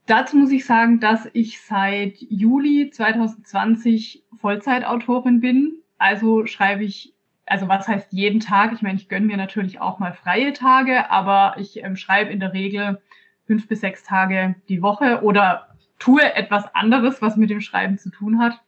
Dazu 0.07 0.37
muss 0.37 0.53
ich 0.53 0.65
sagen, 0.65 1.01
dass 1.01 1.29
ich 1.33 1.61
seit 1.61 2.17
Juli 2.19 2.91
2020 2.91 4.23
Vollzeitautorin 4.41 5.41
bin. 5.41 5.75
Also 5.99 6.47
schreibe 6.47 6.85
ich, 6.85 7.13
also 7.45 7.69
was 7.69 7.89
heißt 7.89 8.13
jeden 8.13 8.39
Tag? 8.39 8.73
Ich 8.73 8.83
meine, 8.83 8.97
ich 8.97 9.09
gönne 9.09 9.27
mir 9.27 9.37
natürlich 9.37 9.81
auch 9.81 9.99
mal 9.99 10.13
freie 10.13 10.53
Tage, 10.53 11.11
aber 11.11 11.57
ich 11.59 11.83
ähm, 11.83 11.97
schreibe 11.97 12.33
in 12.33 12.39
der 12.39 12.53
Regel 12.53 13.01
fünf 13.47 13.67
bis 13.67 13.81
sechs 13.81 14.05
Tage 14.05 14.55
die 14.69 14.81
Woche 14.81 15.23
oder 15.23 15.69
tue 15.99 16.23
etwas 16.35 16.73
anderes, 16.75 17.21
was 17.21 17.37
mit 17.37 17.51
dem 17.51 17.61
Schreiben 17.61 17.99
zu 17.99 18.11
tun 18.11 18.39
hat. 18.39 18.61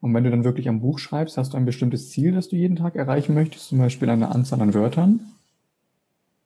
Und 0.00 0.14
wenn 0.14 0.24
du 0.24 0.30
dann 0.30 0.44
wirklich 0.44 0.68
am 0.68 0.80
Buch 0.80 0.98
schreibst, 0.98 1.36
hast 1.36 1.52
du 1.52 1.56
ein 1.56 1.64
bestimmtes 1.64 2.10
Ziel, 2.10 2.32
das 2.32 2.48
du 2.48 2.56
jeden 2.56 2.76
Tag 2.76 2.94
erreichen 2.94 3.34
möchtest, 3.34 3.68
zum 3.68 3.78
Beispiel 3.78 4.08
eine 4.08 4.28
Anzahl 4.28 4.60
an 4.60 4.74
Wörtern? 4.74 5.20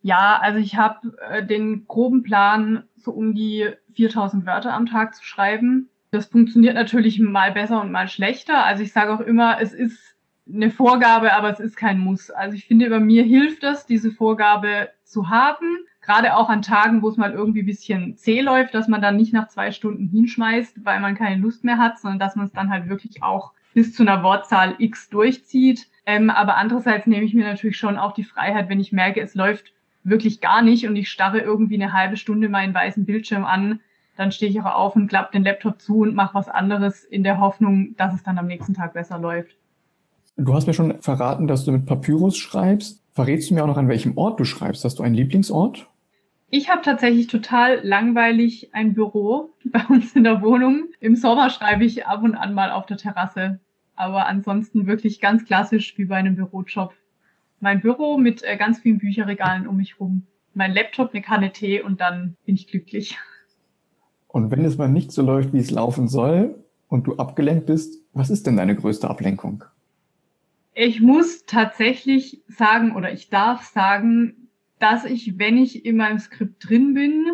Ja, 0.09 0.39
also 0.41 0.59
ich 0.59 0.75
habe 0.75 1.19
äh, 1.29 1.45
den 1.45 1.87
groben 1.87 2.23
Plan, 2.23 2.85
so 2.97 3.11
um 3.11 3.35
die 3.35 3.69
4000 3.93 4.47
Wörter 4.47 4.73
am 4.73 4.87
Tag 4.87 5.15
zu 5.15 5.23
schreiben. 5.23 5.91
Das 6.13 6.25
funktioniert 6.25 6.77
natürlich 6.77 7.21
mal 7.21 7.53
besser 7.53 7.83
und 7.83 7.93
mal 7.93 8.09
schlechter. 8.09 8.65
Also 8.65 8.83
ich 8.83 8.95
sage 8.95 9.13
auch 9.13 9.21
immer, 9.21 9.61
es 9.61 9.75
ist 9.75 10.17
eine 10.51 10.71
Vorgabe, 10.71 11.35
aber 11.35 11.51
es 11.51 11.61
ist 11.61 11.77
kein 11.77 11.99
Muss. 11.99 12.31
Also 12.31 12.57
ich 12.57 12.65
finde, 12.65 12.89
bei 12.89 13.01
mir 13.01 13.23
hilft 13.23 13.65
es, 13.65 13.85
diese 13.85 14.11
Vorgabe 14.11 14.89
zu 15.05 15.29
haben. 15.29 15.77
Gerade 16.01 16.37
auch 16.37 16.49
an 16.49 16.63
Tagen, 16.63 17.03
wo 17.03 17.11
es 17.11 17.19
mal 17.19 17.35
irgendwie 17.35 17.63
bisschen 17.63 18.17
zäh 18.17 18.41
läuft, 18.41 18.73
dass 18.73 18.89
man 18.89 19.03
dann 19.03 19.17
nicht 19.17 19.35
nach 19.35 19.49
zwei 19.49 19.73
Stunden 19.73 20.09
hinschmeißt, 20.09 20.87
weil 20.87 21.01
man 21.01 21.17
keine 21.17 21.37
Lust 21.37 21.65
mehr 21.65 21.77
hat, 21.77 21.99
sondern 21.99 22.19
dass 22.19 22.35
man 22.35 22.47
es 22.47 22.53
dann 22.53 22.71
halt 22.71 22.89
wirklich 22.89 23.23
auch 23.23 23.53
bis 23.75 23.93
zu 23.93 24.05
einer 24.05 24.23
Wortzahl 24.23 24.75
X 24.79 25.11
durchzieht. 25.11 25.87
Ähm, 26.07 26.31
aber 26.31 26.57
andererseits 26.57 27.07
nehme 27.07 27.27
ich 27.27 27.35
mir 27.35 27.45
natürlich 27.45 27.77
schon 27.77 27.99
auch 27.99 28.13
die 28.13 28.25
Freiheit, 28.25 28.71
wenn 28.71 28.81
ich 28.81 28.91
merke, 28.91 29.21
es 29.21 29.35
läuft 29.35 29.75
wirklich 30.05 30.41
gar 30.41 30.63
nicht 30.63 30.87
und 30.87 30.97
ich 30.97 31.11
starre 31.11 31.41
irgendwie 31.41 31.75
eine 31.75 31.93
halbe 31.93 32.17
Stunde 32.17 32.49
meinen 32.49 32.75
weißen 32.75 33.05
Bildschirm 33.05 33.45
an, 33.45 33.81
dann 34.17 34.33
stehe 34.33 34.51
ich 34.51 34.61
auch 34.61 34.75
auf 34.75 34.97
und 34.97 35.09
klappe 35.09 35.33
den 35.33 35.45
Laptop 35.45 35.81
zu 35.81 36.01
und 36.01 36.15
mache 36.15 36.35
was 36.35 36.49
anderes 36.49 37.05
in 37.05 37.23
der 37.23 37.39
Hoffnung, 37.39 37.95
dass 37.97 38.15
es 38.15 38.23
dann 38.23 38.39
am 38.39 38.47
nächsten 38.47 38.75
Tag 38.75 38.95
besser 38.95 39.19
läuft. 39.19 39.57
Du 40.37 40.55
hast 40.55 40.67
mir 40.67 40.75
schon 40.75 41.01
verraten, 41.01 41.47
dass 41.47 41.65
du 41.65 41.73
mit 41.73 41.87
Papyrus 41.87 42.37
schreibst. 42.37 43.03
Verrätst 43.13 43.51
du 43.51 43.55
mir 43.55 43.63
auch 43.63 43.69
noch, 43.69 43.77
an 43.77 43.89
welchem 43.89 44.17
Ort 44.17 44.39
du 44.39 44.45
schreibst? 44.45 44.85
Hast 44.85 44.99
du 44.99 45.03
einen 45.03 45.15
Lieblingsort? 45.15 45.89
Ich 46.51 46.71
habe 46.71 46.83
tatsächlich 46.83 47.27
total 47.27 47.81
langweilig 47.83 48.71
ein 48.73 48.95
Büro 48.95 49.51
bei 49.65 49.85
uns 49.89 50.15
in 50.15 50.25
der 50.25 50.43
Wohnung. 50.43 50.89
Im 51.01 51.17
Sommer 51.17 51.51
schreibe 51.51 51.85
ich 51.85 52.07
ab 52.07 52.23
und 52.23 52.35
an 52.35 52.55
mal 52.55 52.71
auf 52.71 52.87
der 52.87 52.97
Terrasse. 52.97 53.61
Aber 53.95 54.27
ansonsten 54.27 54.87
wirklich 54.87 55.21
ganz 55.21 55.45
klassisch 55.45 55.99
wie 55.99 56.05
bei 56.05 56.17
einem 56.17 56.37
Bürojob 56.37 56.95
mein 57.61 57.81
Büro 57.81 58.19
mit 58.19 58.43
äh, 58.43 58.57
ganz 58.57 58.81
vielen 58.81 58.99
Bücherregalen 58.99 59.67
um 59.67 59.77
mich 59.77 60.01
rum, 60.01 60.27
mein 60.55 60.73
Laptop, 60.73 61.13
eine 61.13 61.23
Kanne 61.23 61.53
Tee 61.53 61.83
und 61.83 62.01
dann 62.01 62.37
bin 62.45 62.55
ich 62.55 62.67
glücklich. 62.67 63.19
Und 64.27 64.51
wenn 64.51 64.65
es 64.65 64.77
mal 64.77 64.89
nicht 64.89 65.13
so 65.13 65.23
läuft, 65.23 65.53
wie 65.53 65.59
es 65.59 65.71
laufen 65.71 66.09
soll 66.09 66.63
und 66.89 67.07
du 67.07 67.17
abgelenkt 67.17 67.67
bist, 67.67 68.03
was 68.13 68.31
ist 68.31 68.47
denn 68.47 68.57
deine 68.57 68.77
größte 68.77 69.09
Ablenkung? 69.09 69.65
Ich 70.75 71.01
muss 71.01 71.45
tatsächlich 71.47 72.43
sagen 72.47 72.95
oder 72.95 73.13
ich 73.13 73.31
darf 73.31 73.65
sagen, 73.65 74.49
dass 74.79 75.05
ich, 75.05 75.39
wenn 75.39 75.57
ich 75.59 75.85
in 75.85 75.97
meinem 75.97 76.19
Skript 76.19 76.69
drin 76.69 76.95
bin, 76.95 77.27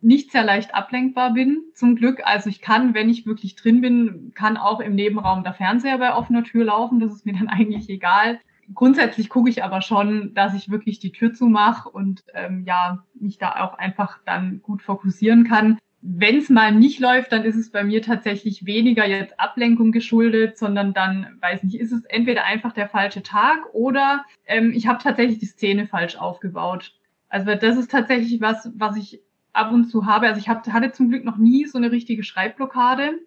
nicht 0.00 0.32
sehr 0.32 0.44
leicht 0.44 0.74
ablenkbar 0.74 1.34
bin, 1.34 1.62
zum 1.74 1.94
Glück. 1.94 2.22
Also 2.24 2.48
ich 2.48 2.60
kann, 2.60 2.94
wenn 2.94 3.10
ich 3.10 3.26
wirklich 3.26 3.54
drin 3.54 3.80
bin, 3.80 4.32
kann 4.34 4.56
auch 4.56 4.80
im 4.80 4.94
Nebenraum 4.94 5.44
der 5.44 5.54
Fernseher 5.54 5.98
bei 5.98 6.14
offener 6.14 6.42
Tür 6.42 6.64
laufen. 6.64 7.00
Das 7.00 7.12
ist 7.12 7.26
mir 7.26 7.34
dann 7.34 7.48
eigentlich 7.48 7.88
egal 7.88 8.40
grundsätzlich 8.74 9.28
gucke 9.28 9.50
ich 9.50 9.64
aber 9.64 9.82
schon, 9.82 10.34
dass 10.34 10.54
ich 10.54 10.70
wirklich 10.70 10.98
die 10.98 11.12
Tür 11.12 11.32
zumache 11.32 11.88
und 11.88 12.22
ähm, 12.34 12.64
ja, 12.66 13.04
mich 13.14 13.38
da 13.38 13.64
auch 13.64 13.74
einfach 13.74 14.18
dann 14.24 14.62
gut 14.62 14.82
fokussieren 14.82 15.44
kann. 15.44 15.78
Wenn 16.02 16.38
es 16.38 16.48
mal 16.48 16.72
nicht 16.72 16.98
läuft, 16.98 17.32
dann 17.32 17.44
ist 17.44 17.56
es 17.56 17.70
bei 17.70 17.84
mir 17.84 18.00
tatsächlich 18.00 18.64
weniger 18.64 19.06
jetzt 19.06 19.38
Ablenkung 19.38 19.92
geschuldet, 19.92 20.56
sondern 20.56 20.94
dann, 20.94 21.36
weiß 21.40 21.62
nicht, 21.64 21.78
ist 21.78 21.92
es 21.92 22.04
entweder 22.04 22.44
einfach 22.44 22.72
der 22.72 22.88
falsche 22.88 23.22
Tag 23.22 23.58
oder 23.74 24.24
ähm, 24.46 24.72
ich 24.74 24.86
habe 24.86 25.02
tatsächlich 25.02 25.38
die 25.38 25.46
Szene 25.46 25.86
falsch 25.86 26.16
aufgebaut. 26.16 26.94
Also 27.28 27.54
das 27.54 27.76
ist 27.76 27.90
tatsächlich 27.90 28.40
was, 28.40 28.70
was 28.74 28.96
ich 28.96 29.20
ab 29.52 29.72
und 29.72 29.84
zu 29.84 30.06
habe. 30.06 30.26
Also 30.26 30.40
ich 30.40 30.48
hab, 30.48 30.66
hatte 30.68 30.92
zum 30.92 31.10
Glück 31.10 31.24
noch 31.24 31.36
nie 31.36 31.66
so 31.66 31.76
eine 31.76 31.92
richtige 31.92 32.22
Schreibblockade. 32.22 33.18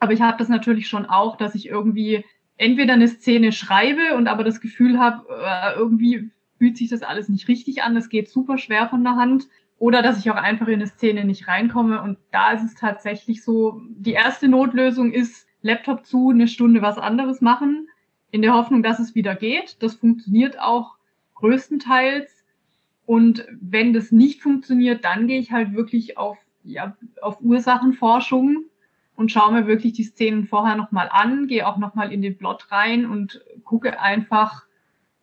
Aber 0.00 0.12
ich 0.12 0.22
habe 0.22 0.38
das 0.38 0.48
natürlich 0.48 0.88
schon 0.88 1.06
auch, 1.06 1.36
dass 1.36 1.54
ich 1.54 1.68
irgendwie 1.68 2.24
entweder 2.58 2.94
eine 2.94 3.08
Szene 3.08 3.52
schreibe 3.52 4.14
und 4.16 4.28
aber 4.28 4.44
das 4.44 4.60
Gefühl 4.60 4.98
habe, 4.98 5.26
äh, 5.30 5.78
irgendwie 5.78 6.30
fühlt 6.58 6.76
sich 6.76 6.90
das 6.90 7.02
alles 7.02 7.28
nicht 7.28 7.48
richtig 7.48 7.82
an, 7.82 7.94
das 7.94 8.08
geht 8.08 8.28
super 8.28 8.58
schwer 8.58 8.88
von 8.88 9.04
der 9.04 9.16
Hand. 9.16 9.48
Oder 9.78 10.02
dass 10.02 10.18
ich 10.18 10.30
auch 10.30 10.36
einfach 10.36 10.66
in 10.66 10.74
eine 10.74 10.88
Szene 10.88 11.24
nicht 11.24 11.46
reinkomme. 11.46 12.02
Und 12.02 12.18
da 12.32 12.50
ist 12.50 12.64
es 12.64 12.74
tatsächlich 12.74 13.44
so, 13.44 13.80
die 13.88 14.12
erste 14.12 14.48
Notlösung 14.48 15.12
ist 15.12 15.46
Laptop 15.62 16.04
zu, 16.04 16.30
eine 16.30 16.48
Stunde 16.48 16.82
was 16.82 16.98
anderes 16.98 17.40
machen, 17.40 17.86
in 18.32 18.42
der 18.42 18.54
Hoffnung, 18.54 18.82
dass 18.82 18.98
es 18.98 19.14
wieder 19.14 19.36
geht. 19.36 19.80
Das 19.80 19.94
funktioniert 19.94 20.58
auch 20.58 20.96
größtenteils. 21.36 22.44
Und 23.06 23.46
wenn 23.60 23.92
das 23.92 24.10
nicht 24.10 24.42
funktioniert, 24.42 25.04
dann 25.04 25.28
gehe 25.28 25.38
ich 25.38 25.52
halt 25.52 25.74
wirklich 25.74 26.18
auf, 26.18 26.38
ja, 26.64 26.96
auf 27.22 27.40
Ursachenforschung 27.40 28.64
und 29.18 29.32
schaue 29.32 29.52
mir 29.52 29.66
wirklich 29.66 29.94
die 29.94 30.04
Szenen 30.04 30.46
vorher 30.46 30.76
nochmal 30.76 31.08
an, 31.10 31.48
gehe 31.48 31.66
auch 31.66 31.76
nochmal 31.76 32.12
in 32.12 32.22
den 32.22 32.38
Plot 32.38 32.70
rein 32.70 33.04
und 33.04 33.44
gucke 33.64 34.00
einfach, 34.00 34.62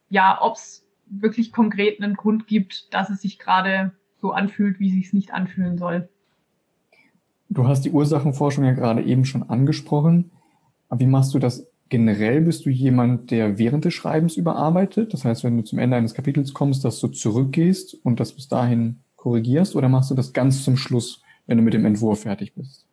ja, 0.09 0.37
ob 0.41 0.55
es 0.55 0.85
wirklich 1.05 1.53
konkret 1.53 2.01
einen 2.01 2.15
Grund 2.15 2.45
gibt, 2.45 2.93
dass 2.93 3.09
es 3.09 3.21
sich 3.21 3.39
gerade 3.39 3.93
so 4.17 4.33
anfühlt, 4.33 4.81
wie 4.81 4.91
sich 4.91 5.05
es 5.05 5.13
nicht 5.13 5.33
anfühlen 5.33 5.77
soll. 5.77 6.09
Du 7.47 7.69
hast 7.69 7.85
die 7.85 7.91
Ursachenforschung 7.91 8.65
ja 8.65 8.73
gerade 8.73 9.01
eben 9.01 9.23
schon 9.23 9.43
angesprochen. 9.43 10.31
Aber 10.89 10.99
wie 10.99 11.07
machst 11.07 11.33
du 11.33 11.39
das 11.39 11.65
generell? 11.87 12.41
Bist 12.41 12.65
du 12.65 12.69
jemand, 12.69 13.31
der 13.31 13.57
während 13.57 13.85
des 13.85 13.93
Schreibens 13.93 14.35
überarbeitet? 14.35 15.13
Das 15.13 15.23
heißt, 15.23 15.45
wenn 15.45 15.55
du 15.55 15.63
zum 15.63 15.79
Ende 15.79 15.95
eines 15.95 16.13
Kapitels 16.13 16.53
kommst, 16.53 16.83
dass 16.83 16.99
du 16.99 17.07
zurückgehst 17.07 17.97
und 18.03 18.19
das 18.19 18.33
bis 18.33 18.49
dahin 18.49 18.99
korrigierst? 19.15 19.73
Oder 19.73 19.87
machst 19.87 20.11
du 20.11 20.15
das 20.15 20.33
ganz 20.33 20.65
zum 20.65 20.75
Schluss, 20.75 21.23
wenn 21.47 21.57
du 21.57 21.63
mit 21.63 21.73
dem 21.73 21.85
Entwurf 21.85 22.23
fertig 22.23 22.55
bist? 22.55 22.84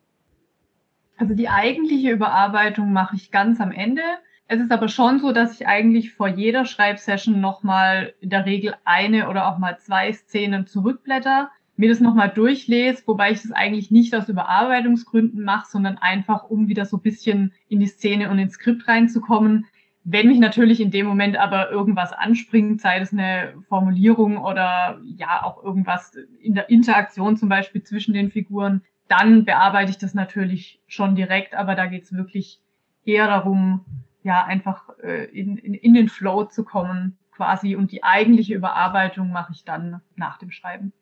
Also 1.22 1.36
die 1.36 1.48
eigentliche 1.48 2.10
Überarbeitung 2.10 2.92
mache 2.92 3.14
ich 3.14 3.30
ganz 3.30 3.60
am 3.60 3.70
Ende. 3.70 4.02
Es 4.48 4.60
ist 4.60 4.72
aber 4.72 4.88
schon 4.88 5.20
so, 5.20 5.30
dass 5.30 5.54
ich 5.54 5.68
eigentlich 5.68 6.12
vor 6.14 6.26
jeder 6.26 6.64
Schreibsession 6.64 7.40
nochmal 7.40 8.12
in 8.20 8.30
der 8.30 8.44
Regel 8.44 8.74
eine 8.84 9.28
oder 9.28 9.46
auch 9.46 9.56
mal 9.56 9.78
zwei 9.78 10.12
Szenen 10.12 10.66
zurückblätter, 10.66 11.52
mir 11.76 11.88
das 11.88 12.00
nochmal 12.00 12.28
durchlese, 12.28 13.04
wobei 13.06 13.30
ich 13.30 13.40
das 13.40 13.52
eigentlich 13.52 13.92
nicht 13.92 14.16
aus 14.16 14.28
Überarbeitungsgründen 14.28 15.44
mache, 15.44 15.70
sondern 15.70 15.96
einfach, 15.96 16.42
um 16.50 16.66
wieder 16.66 16.86
so 16.86 16.96
ein 16.96 17.02
bisschen 17.02 17.52
in 17.68 17.78
die 17.78 17.86
Szene 17.86 18.28
und 18.28 18.40
ins 18.40 18.54
Skript 18.54 18.88
reinzukommen. 18.88 19.66
Wenn 20.02 20.26
mich 20.26 20.40
natürlich 20.40 20.80
in 20.80 20.90
dem 20.90 21.06
Moment 21.06 21.36
aber 21.36 21.70
irgendwas 21.70 22.12
anspringt, 22.12 22.80
sei 22.80 22.98
es 22.98 23.12
eine 23.12 23.54
Formulierung 23.68 24.38
oder 24.38 25.00
ja 25.04 25.44
auch 25.44 25.62
irgendwas 25.62 26.16
in 26.40 26.54
der 26.54 26.68
Interaktion 26.68 27.36
zum 27.36 27.48
Beispiel 27.48 27.84
zwischen 27.84 28.12
den 28.12 28.32
Figuren, 28.32 28.82
dann 29.12 29.44
bearbeite 29.44 29.90
ich 29.90 29.98
das 29.98 30.14
natürlich 30.14 30.80
schon 30.86 31.14
direkt, 31.14 31.54
aber 31.54 31.74
da 31.74 31.84
geht 31.84 32.04
es 32.04 32.14
wirklich 32.14 32.62
eher 33.04 33.26
darum, 33.26 33.84
ja, 34.22 34.42
einfach 34.44 34.88
äh, 35.02 35.24
in, 35.24 35.58
in, 35.58 35.74
in 35.74 35.92
den 35.92 36.08
Flow 36.08 36.44
zu 36.44 36.64
kommen 36.64 37.18
quasi 37.30 37.76
und 37.76 37.92
die 37.92 38.02
eigentliche 38.02 38.54
Überarbeitung 38.54 39.30
mache 39.30 39.52
ich 39.52 39.64
dann 39.64 40.00
nach 40.16 40.38
dem 40.38 40.50
Schreiben. 40.50 40.94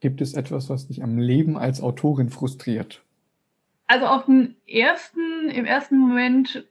Gibt 0.00 0.22
es 0.22 0.32
etwas, 0.32 0.70
was 0.70 0.86
dich 0.86 1.02
am 1.02 1.18
Leben 1.18 1.58
als 1.58 1.82
Autorin 1.82 2.30
frustriert? 2.30 3.02
Also 3.86 4.06
auf 4.06 4.24
den 4.24 4.56
ersten, 4.66 5.50
im 5.50 5.66
ersten 5.66 5.98
Moment 5.98 6.66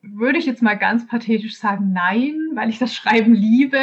würde 0.00 0.38
ich 0.38 0.46
jetzt 0.46 0.62
mal 0.62 0.74
ganz 0.74 1.08
pathetisch 1.08 1.58
sagen, 1.58 1.92
nein, 1.92 2.50
weil 2.54 2.68
ich 2.68 2.78
das 2.78 2.94
Schreiben 2.94 3.34
liebe. 3.34 3.80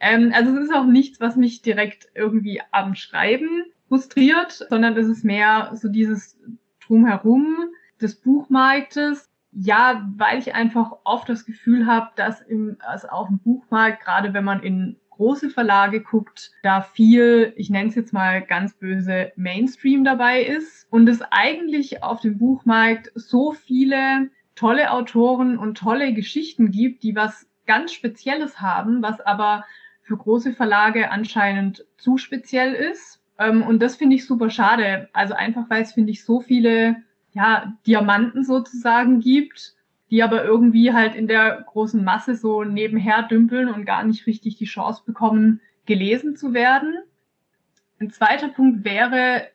ähm, 0.00 0.32
also 0.34 0.56
es 0.56 0.64
ist 0.64 0.74
auch 0.74 0.86
nichts, 0.86 1.20
was 1.20 1.36
mich 1.36 1.62
direkt 1.62 2.08
irgendwie 2.16 2.60
am 2.72 2.96
Schreiben 2.96 3.64
frustriert, 3.88 4.52
sondern 4.68 4.96
es 4.96 5.08
ist 5.08 5.24
mehr 5.24 5.70
so 5.74 5.88
dieses 5.88 6.38
Drumherum 6.86 7.70
des 8.00 8.16
Buchmarktes. 8.20 9.30
Ja, 9.50 10.06
weil 10.16 10.38
ich 10.38 10.54
einfach 10.54 10.92
oft 11.04 11.28
das 11.28 11.46
Gefühl 11.46 11.86
habe, 11.86 12.10
dass 12.16 12.40
im, 12.42 12.76
also 12.80 13.08
auf 13.08 13.28
dem 13.28 13.38
Buchmarkt, 13.38 14.04
gerade 14.04 14.34
wenn 14.34 14.44
man 14.44 14.62
in 14.62 14.96
große 15.10 15.50
Verlage 15.50 16.00
guckt, 16.00 16.52
da 16.62 16.80
viel, 16.80 17.52
ich 17.56 17.70
nenne 17.70 17.88
es 17.88 17.96
jetzt 17.96 18.12
mal 18.12 18.40
ganz 18.42 18.74
böse, 18.74 19.32
Mainstream 19.36 20.04
dabei 20.04 20.42
ist 20.42 20.86
und 20.90 21.08
es 21.08 21.22
eigentlich 21.30 22.04
auf 22.04 22.20
dem 22.20 22.38
Buchmarkt 22.38 23.10
so 23.14 23.52
viele 23.52 24.30
tolle 24.54 24.92
Autoren 24.92 25.58
und 25.58 25.78
tolle 25.78 26.12
Geschichten 26.12 26.70
gibt, 26.70 27.02
die 27.02 27.16
was 27.16 27.48
ganz 27.66 27.92
Spezielles 27.92 28.60
haben, 28.60 29.02
was 29.02 29.20
aber 29.20 29.64
für 30.02 30.16
große 30.16 30.52
Verlage 30.52 31.10
anscheinend 31.10 31.84
zu 31.96 32.16
speziell 32.16 32.74
ist 32.74 33.20
ähm, 33.38 33.62
und 33.62 33.80
das 33.80 33.96
finde 33.96 34.16
ich 34.16 34.26
super 34.26 34.50
schade. 34.50 35.08
Also 35.12 35.34
einfach, 35.34 35.70
weil 35.70 35.82
es, 35.82 35.92
finde 35.92 36.10
ich, 36.10 36.24
so 36.24 36.40
viele 36.40 36.96
ja, 37.32 37.72
Diamanten 37.86 38.44
sozusagen 38.44 39.20
gibt, 39.20 39.74
die 40.10 40.22
aber 40.22 40.44
irgendwie 40.44 40.92
halt 40.92 41.14
in 41.14 41.28
der 41.28 41.62
großen 41.66 42.02
Masse 42.02 42.34
so 42.34 42.64
nebenher 42.64 43.22
dümpeln 43.22 43.68
und 43.68 43.84
gar 43.84 44.04
nicht 44.04 44.26
richtig 44.26 44.56
die 44.56 44.64
Chance 44.64 45.02
bekommen, 45.06 45.60
gelesen 45.86 46.36
zu 46.36 46.52
werden. 46.52 46.94
Ein 48.00 48.10
zweiter 48.10 48.48
Punkt 48.48 48.84
wäre, 48.84 49.48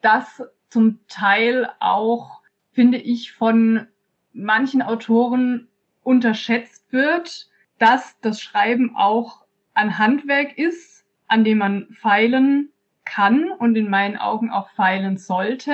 dass 0.00 0.42
zum 0.68 0.98
Teil 1.08 1.68
auch, 1.80 2.42
finde 2.72 2.98
ich, 2.98 3.32
von 3.32 3.86
manchen 4.32 4.82
Autoren 4.82 5.68
unterschätzt 6.02 6.92
wird, 6.92 7.48
dass 7.78 8.18
das 8.20 8.40
Schreiben 8.40 8.96
auch 8.96 9.44
ein 9.74 9.98
Handwerk 9.98 10.58
ist, 10.58 11.04
an 11.28 11.44
dem 11.44 11.58
man 11.58 11.88
feilen 11.90 12.70
kann 13.06 13.50
und 13.50 13.76
in 13.76 13.88
meinen 13.88 14.16
Augen 14.16 14.50
auch 14.50 14.68
feilen 14.70 15.16
sollte, 15.16 15.72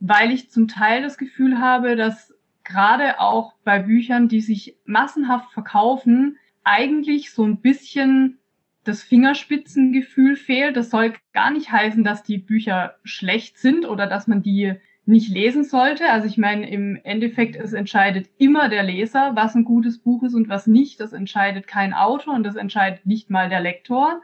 weil 0.00 0.32
ich 0.32 0.50
zum 0.50 0.66
Teil 0.66 1.02
das 1.02 1.16
Gefühl 1.16 1.60
habe, 1.60 1.94
dass 1.94 2.34
gerade 2.64 3.20
auch 3.20 3.54
bei 3.64 3.78
Büchern, 3.78 4.28
die 4.28 4.40
sich 4.40 4.76
massenhaft 4.84 5.52
verkaufen, 5.52 6.38
eigentlich 6.64 7.32
so 7.32 7.44
ein 7.44 7.60
bisschen 7.60 8.38
das 8.84 9.02
Fingerspitzengefühl 9.02 10.36
fehlt. 10.36 10.76
Das 10.76 10.90
soll 10.90 11.14
gar 11.32 11.50
nicht 11.52 11.70
heißen, 11.70 12.02
dass 12.02 12.22
die 12.22 12.38
Bücher 12.38 12.96
schlecht 13.04 13.58
sind 13.58 13.86
oder 13.86 14.06
dass 14.06 14.26
man 14.26 14.42
die 14.42 14.74
nicht 15.04 15.30
lesen 15.30 15.64
sollte. 15.64 16.08
Also 16.10 16.26
ich 16.26 16.38
meine, 16.38 16.68
im 16.70 16.98
Endeffekt, 17.02 17.56
es 17.56 17.72
entscheidet 17.72 18.28
immer 18.38 18.68
der 18.68 18.82
Leser, 18.82 19.32
was 19.34 19.54
ein 19.54 19.64
gutes 19.64 19.98
Buch 19.98 20.22
ist 20.22 20.34
und 20.34 20.48
was 20.48 20.66
nicht. 20.66 21.00
Das 21.00 21.12
entscheidet 21.12 21.66
kein 21.66 21.92
Autor 21.92 22.34
und 22.34 22.44
das 22.44 22.56
entscheidet 22.56 23.04
nicht 23.06 23.30
mal 23.30 23.48
der 23.48 23.60
Lektor. 23.60 24.20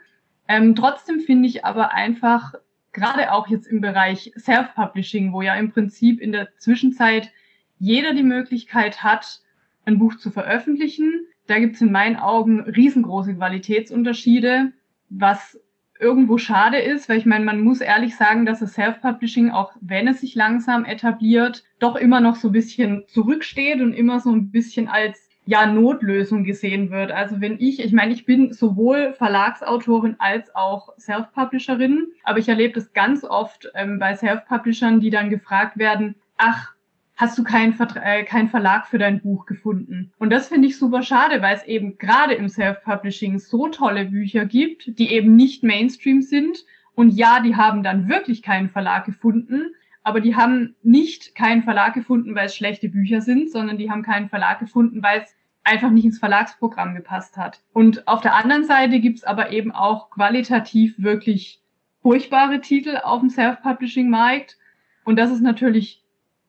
Ähm, 0.49 0.75
trotzdem 0.75 1.21
finde 1.21 1.47
ich 1.47 1.65
aber 1.65 1.93
einfach, 1.93 2.55
gerade 2.93 3.33
auch 3.33 3.49
jetzt 3.49 3.67
im 3.67 3.81
Bereich 3.81 4.33
Self-Publishing, 4.37 5.33
wo 5.33 5.43
ja 5.43 5.55
im 5.55 5.71
Prinzip 5.71 6.21
in 6.21 6.33
der 6.33 6.49
Zwischenzeit 6.57 7.31
jeder 7.79 8.15
die 8.15 8.23
Möglichkeit 8.23 9.05
hat, 9.05 9.41
ein 9.85 9.99
Buch 9.99 10.17
zu 10.17 10.31
veröffentlichen. 10.31 11.27
Da 11.47 11.59
gibt 11.59 11.77
es 11.77 11.83
in 11.83 11.93
meinen 11.93 12.17
Augen 12.17 12.61
riesengroße 12.61 13.35
Qualitätsunterschiede, 13.37 14.73
was 15.11 15.61
irgendwo 16.01 16.39
schade 16.39 16.79
ist, 16.79 17.09
weil 17.09 17.19
ich 17.19 17.27
meine, 17.27 17.45
man 17.45 17.61
muss 17.61 17.81
ehrlich 17.81 18.17
sagen, 18.17 18.47
dass 18.47 18.61
das 18.61 18.75
Self-Publishing, 18.75 19.51
auch 19.51 19.73
wenn 19.81 20.09
es 20.09 20.21
sich 20.21 20.35
langsam 20.35 20.85
etabliert, 20.85 21.65
doch 21.79 21.97
immer 21.97 22.21
noch 22.21 22.37
so 22.37 22.49
ein 22.49 22.53
bisschen 22.53 23.05
zurücksteht 23.09 23.81
und 23.81 23.93
immer 23.93 24.21
so 24.21 24.31
ein 24.31 24.51
bisschen 24.51 24.89
als 24.89 25.28
ja 25.49 25.65
Notlösung 25.65 26.45
gesehen 26.45 26.91
wird. 26.91 27.11
Also 27.11 27.41
wenn 27.41 27.59
ich, 27.59 27.83
ich 27.83 27.93
meine, 27.95 28.13
ich 28.13 28.27
bin 28.27 28.53
sowohl 28.53 29.15
Verlagsautorin 29.15 30.17
als 30.19 30.55
auch 30.55 30.91
Self-Publisherin, 30.99 32.09
aber 32.23 32.39
ich 32.39 32.51
erlebe 32.51 32.75
das 32.75 32.93
ganz 32.93 33.25
oft 33.25 33.67
ähm, 33.75 33.99
bei 33.99 34.15
Self-Publishern, 34.15 35.01
die 35.01 35.09
dann 35.09 35.31
gefragt 35.31 35.79
werden, 35.79 36.17
ach, 36.37 36.75
hast 37.17 37.39
du 37.39 37.45
keinen 37.45 37.75
äh, 37.81 38.25
kein 38.25 38.51
Verlag 38.51 38.89
für 38.89 38.99
dein 38.99 39.23
Buch 39.23 39.47
gefunden. 39.47 40.13
Und 40.19 40.29
das 40.29 40.49
finde 40.49 40.69
ich 40.69 40.79
super 40.79 41.03
schade, 41.03 41.41
weil 41.41 41.57
es 41.57 41.65
eben 41.65 41.97
gerade 41.97 42.35
im 42.35 42.51
Self-Publishing 42.51 43.39
so 43.39 43.69
tolle 43.69 44.05
Bücher 44.05 44.45
gibt, 44.45 44.99
die 44.99 45.11
eben 45.13 45.35
nicht 45.35 45.65
Mainstream 45.65 46.21
sind. 46.21 46.59
Und 46.95 47.09
ja, 47.09 47.41
die 47.41 47.57
haben 47.57 47.83
dann 47.83 48.07
wirklich 48.07 48.43
keinen 48.43 48.69
Verlag 48.69 49.07
gefunden, 49.07 49.71
aber 50.03 50.21
die 50.21 50.37
haben 50.37 50.77
nicht 50.83 51.35
keinen 51.35 51.63
Verlag 51.63 51.95
gefunden, 51.95 52.35
weil 52.35 52.47
es 52.47 52.55
schlechte 52.55 52.91
Bücher 52.91 53.23
sind, 53.23 53.51
sondern 53.51 53.79
die 53.79 53.91
haben 53.91 54.03
keinen 54.03 54.29
Verlag 54.29 54.59
gefunden, 54.59 55.03
weil 55.03 55.23
es 55.23 55.38
einfach 55.69 55.91
nicht 55.91 56.07
ins 56.07 56.19
Verlagsprogramm 56.19 56.95
gepasst 56.95 57.37
hat. 57.37 57.61
Und 57.73 58.09
auf 58.09 58.23
der 58.23 58.35
anderen 58.35 58.65
Seite 58.65 59.01
gibt's 59.01 59.25
aber 59.25 59.53
eben 59.53 59.71
auch 59.71 60.11
qualitativ 60.11 60.95
wirklich 60.99 61.61
furchtbare 62.03 62.61
Titel 62.61 62.97
auf 63.03 63.21
dem 63.21 63.29
Self-Publishing-Markt. 63.29 64.57
Und 65.05 65.19
das 65.19 65.31
ist 65.31 65.43
natürlich 65.43 66.03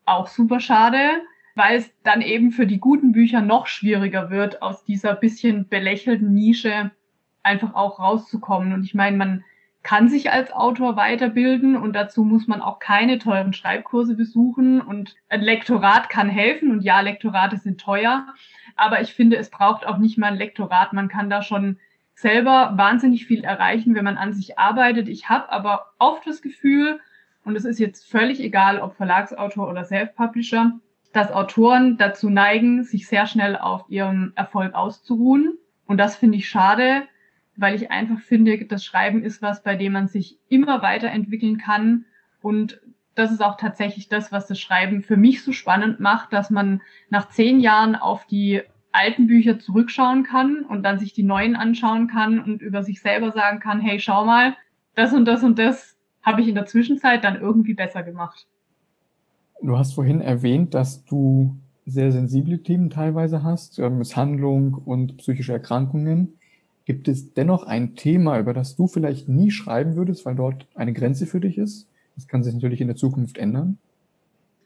auch 0.06 0.28
super 0.28 0.60
schade, 0.60 1.22
weil 1.56 1.78
es 1.78 1.92
dann 2.04 2.22
eben 2.22 2.52
für 2.52 2.66
die 2.66 2.80
guten 2.80 3.12
Bücher 3.12 3.42
noch 3.42 3.68
schwieriger 3.68 4.30
wird, 4.30 4.62
aus 4.62 4.86
dieser 4.86 5.16
bisschen 5.16 5.68
belächelten 5.68 6.34
Nische 6.34 6.92
einfach 7.44 7.76
auch 7.76 8.00
rauszukommen. 8.00 8.74
Und 8.74 8.84
ich 8.84 8.96
meine, 8.96 9.18
man 9.18 9.44
kann 9.84 10.10
sich 10.10 10.32
als 10.32 10.52
Autor 10.52 10.96
weiterbilden 10.96 11.78
und 11.78 11.94
dazu 11.94 12.24
muss 12.24 12.48
man 12.48 12.62
auch 12.62 12.80
keine 12.80 13.18
teuren 13.18 13.54
Schreibkurse 13.54 14.16
besuchen 14.16 14.82
und 14.82 15.16
ein 15.30 15.42
Lektorat 15.42 16.10
kann 16.10 16.30
helfen 16.30 16.72
und 16.72 16.82
ja, 16.82 17.00
Lektorate 17.00 17.58
sind 17.58 17.80
teuer, 17.80 18.28
aber 18.80 19.02
ich 19.02 19.14
finde, 19.14 19.38
es 19.38 19.50
braucht 19.50 19.86
auch 19.86 19.98
nicht 19.98 20.18
mal 20.18 20.28
ein 20.28 20.38
Lektorat. 20.38 20.94
Man 20.94 21.08
kann 21.08 21.30
da 21.30 21.42
schon 21.42 21.78
selber 22.16 22.74
wahnsinnig 22.76 23.26
viel 23.26 23.44
erreichen, 23.44 23.96
wenn 23.96 24.04
man 24.04 24.18
an 24.18 24.34
sich 24.34 24.60
arbeitet. 24.60 25.08
Ich 25.08 25.30
habe 25.30 25.52
aber 25.52 25.88
oft 26.00 26.28
das 26.28 26.42
Gefühl, 26.42 27.00
und 27.46 27.56
es 27.56 27.66
ist 27.66 27.80
jetzt 27.80 28.10
völlig 28.10 28.42
egal, 28.42 28.80
ob 28.80 28.96
Verlagsautor 28.96 29.70
oder 29.70 29.86
Self-Publisher, 29.86 30.74
dass 31.14 31.32
Autoren 31.32 31.98
dazu 31.98 32.30
neigen, 32.30 32.84
sich 32.84 33.08
sehr 33.08 33.26
schnell 33.26 33.56
auf 33.56 33.86
ihrem 33.90 34.34
Erfolg 34.36 34.76
auszuruhen. 34.76 35.58
Und 35.86 35.98
das 35.98 36.16
finde 36.16 36.38
ich 36.38 36.50
schade, 36.50 37.04
weil 37.56 37.76
ich 37.76 37.90
einfach 37.90 38.20
finde, 38.20 38.66
das 38.66 38.86
Schreiben 38.86 39.24
ist 39.24 39.42
was, 39.42 39.64
bei 39.64 39.76
dem 39.76 39.94
man 39.94 40.08
sich 40.08 40.38
immer 40.50 40.82
weiterentwickeln 40.82 41.58
kann. 41.58 42.06
Und 42.42 42.80
das 43.16 43.32
ist 43.32 43.44
auch 43.44 43.58
tatsächlich 43.58 44.08
das, 44.08 44.32
was 44.32 44.48
das 44.48 44.60
Schreiben 44.60 45.02
für 45.02 45.18
mich 45.18 45.44
so 45.44 45.52
spannend 45.52 46.00
macht, 46.00 46.32
dass 46.32 46.50
man 46.50 46.82
nach 47.10 47.30
zehn 47.30 47.60
Jahren 47.60 47.96
auf 47.96 48.26
die 48.26 48.62
alten 48.92 49.28
Bücher 49.28 49.60
zurückschauen 49.60 50.24
kann 50.24 50.66
und 50.68 50.84
dann 50.84 51.00
sich 51.00 51.14
die 51.14 51.24
neuen 51.24 51.56
anschauen 51.56 52.08
kann 52.08 52.40
und 52.40 52.62
über 52.62 52.84
sich 52.84 53.02
selber 53.02 53.32
sagen 53.32 53.60
kann, 53.60 53.82
hey, 53.82 54.00
schau 54.00 54.26
mal, 54.26 54.56
das 54.96 55.14
und 55.14 55.26
das 55.26 55.44
und 55.44 55.60
das 55.60 55.96
habe 56.22 56.42
ich 56.42 56.48
in 56.48 56.56
der 56.56 56.66
Zwischenzeit 56.66 57.24
dann 57.24 57.40
irgendwie 57.40 57.74
besser 57.74 58.04
gemacht. 58.04 58.48
Du 59.62 59.78
hast 59.78 59.94
vorhin 59.94 60.22
erwähnt, 60.22 60.74
dass 60.74 61.04
du 61.06 61.56
sehr 61.86 62.12
sensible 62.12 62.64
Themen 62.64 62.90
teilweise 62.90 63.44
hast, 63.44 63.80
äh, 63.80 63.90
Misshandlung 63.90 64.74
und 64.74 65.18
psychische 65.18 65.54
Erkrankungen. 65.54 66.38
Gibt 66.86 67.08
es 67.08 67.34
dennoch 67.34 67.64
ein 67.64 67.96
Thema, 67.96 68.40
über 68.40 68.54
das 68.54 68.76
du 68.76 68.88
vielleicht 68.88 69.28
nie 69.28 69.52
schreiben 69.52 69.96
würdest, 69.96 70.26
weil 70.26 70.36
dort 70.36 70.68
eine 70.76 70.94
Grenze 70.94 71.26
für 71.26 71.40
dich 71.40 71.58
ist? 71.58 71.89
Das 72.20 72.28
kann 72.28 72.44
sich 72.44 72.54
natürlich 72.54 72.82
in 72.82 72.88
der 72.88 72.98
Zukunft 72.98 73.38
ändern. 73.38 73.78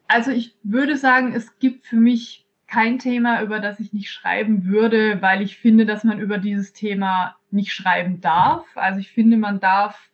Also 0.07 0.31
ich 0.31 0.55
würde 0.63 0.97
sagen, 0.97 1.33
es 1.35 1.59
gibt 1.59 1.85
für 1.85 1.97
mich 1.97 2.47
kein 2.65 2.97
Thema, 2.97 3.43
über 3.43 3.59
das 3.59 3.79
ich 3.79 3.93
nicht 3.93 4.09
schreiben 4.09 4.65
würde, 4.65 5.21
weil 5.21 5.43
ich 5.43 5.57
finde, 5.57 5.85
dass 5.85 6.03
man 6.03 6.19
über 6.19 6.39
dieses 6.39 6.73
Thema 6.73 7.35
nicht 7.51 7.71
schreiben 7.71 8.21
darf. 8.21 8.65
Also 8.73 8.99
ich 8.99 9.11
finde, 9.11 9.37
man 9.37 9.59
darf 9.59 10.09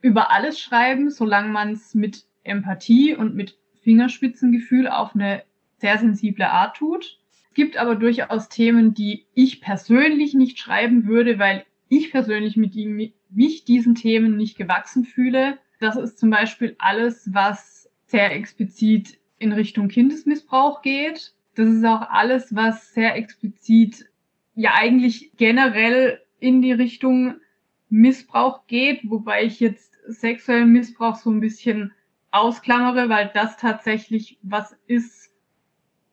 über 0.00 0.32
alles 0.32 0.58
schreiben, 0.58 1.10
solange 1.10 1.50
man 1.50 1.72
es 1.72 1.94
mit 1.94 2.24
Empathie 2.42 3.14
und 3.14 3.34
mit 3.34 3.58
Fingerspitzengefühl 3.82 4.88
auf 4.88 5.14
eine 5.14 5.42
sehr 5.76 5.98
sensible 5.98 6.48
Art 6.48 6.78
tut. 6.78 7.18
Es 7.50 7.54
gibt 7.54 7.76
aber 7.76 7.96
durchaus 7.96 8.48
Themen, 8.48 8.94
die 8.94 9.26
ich 9.34 9.60
persönlich 9.60 10.32
nicht 10.32 10.58
schreiben 10.58 11.06
würde, 11.06 11.38
weil 11.38 11.66
ich 11.90 12.10
persönlich 12.12 12.56
mit 12.56 12.74
ihm, 12.74 13.12
mich 13.28 13.66
diesen 13.66 13.94
Themen 13.94 14.38
nicht 14.38 14.56
gewachsen 14.56 15.04
fühle. 15.04 15.58
Das 15.80 15.96
ist 15.96 16.18
zum 16.18 16.30
Beispiel 16.30 16.76
alles, 16.78 17.32
was 17.32 17.90
sehr 18.06 18.34
explizit 18.34 19.18
in 19.38 19.52
Richtung 19.52 19.88
Kindesmissbrauch 19.88 20.82
geht. 20.82 21.34
Das 21.54 21.68
ist 21.68 21.84
auch 21.84 22.02
alles, 22.10 22.54
was 22.54 22.92
sehr 22.94 23.16
explizit 23.16 24.06
ja 24.54 24.74
eigentlich 24.74 25.32
generell 25.36 26.20
in 26.40 26.62
die 26.62 26.72
Richtung 26.72 27.36
Missbrauch 27.88 28.66
geht, 28.66 29.00
wobei 29.04 29.44
ich 29.44 29.60
jetzt 29.60 29.94
sexuellen 30.06 30.72
Missbrauch 30.72 31.16
so 31.16 31.30
ein 31.30 31.40
bisschen 31.40 31.92
ausklammere, 32.30 33.08
weil 33.08 33.30
das 33.32 33.56
tatsächlich 33.56 34.38
was 34.42 34.76
ist, 34.86 35.30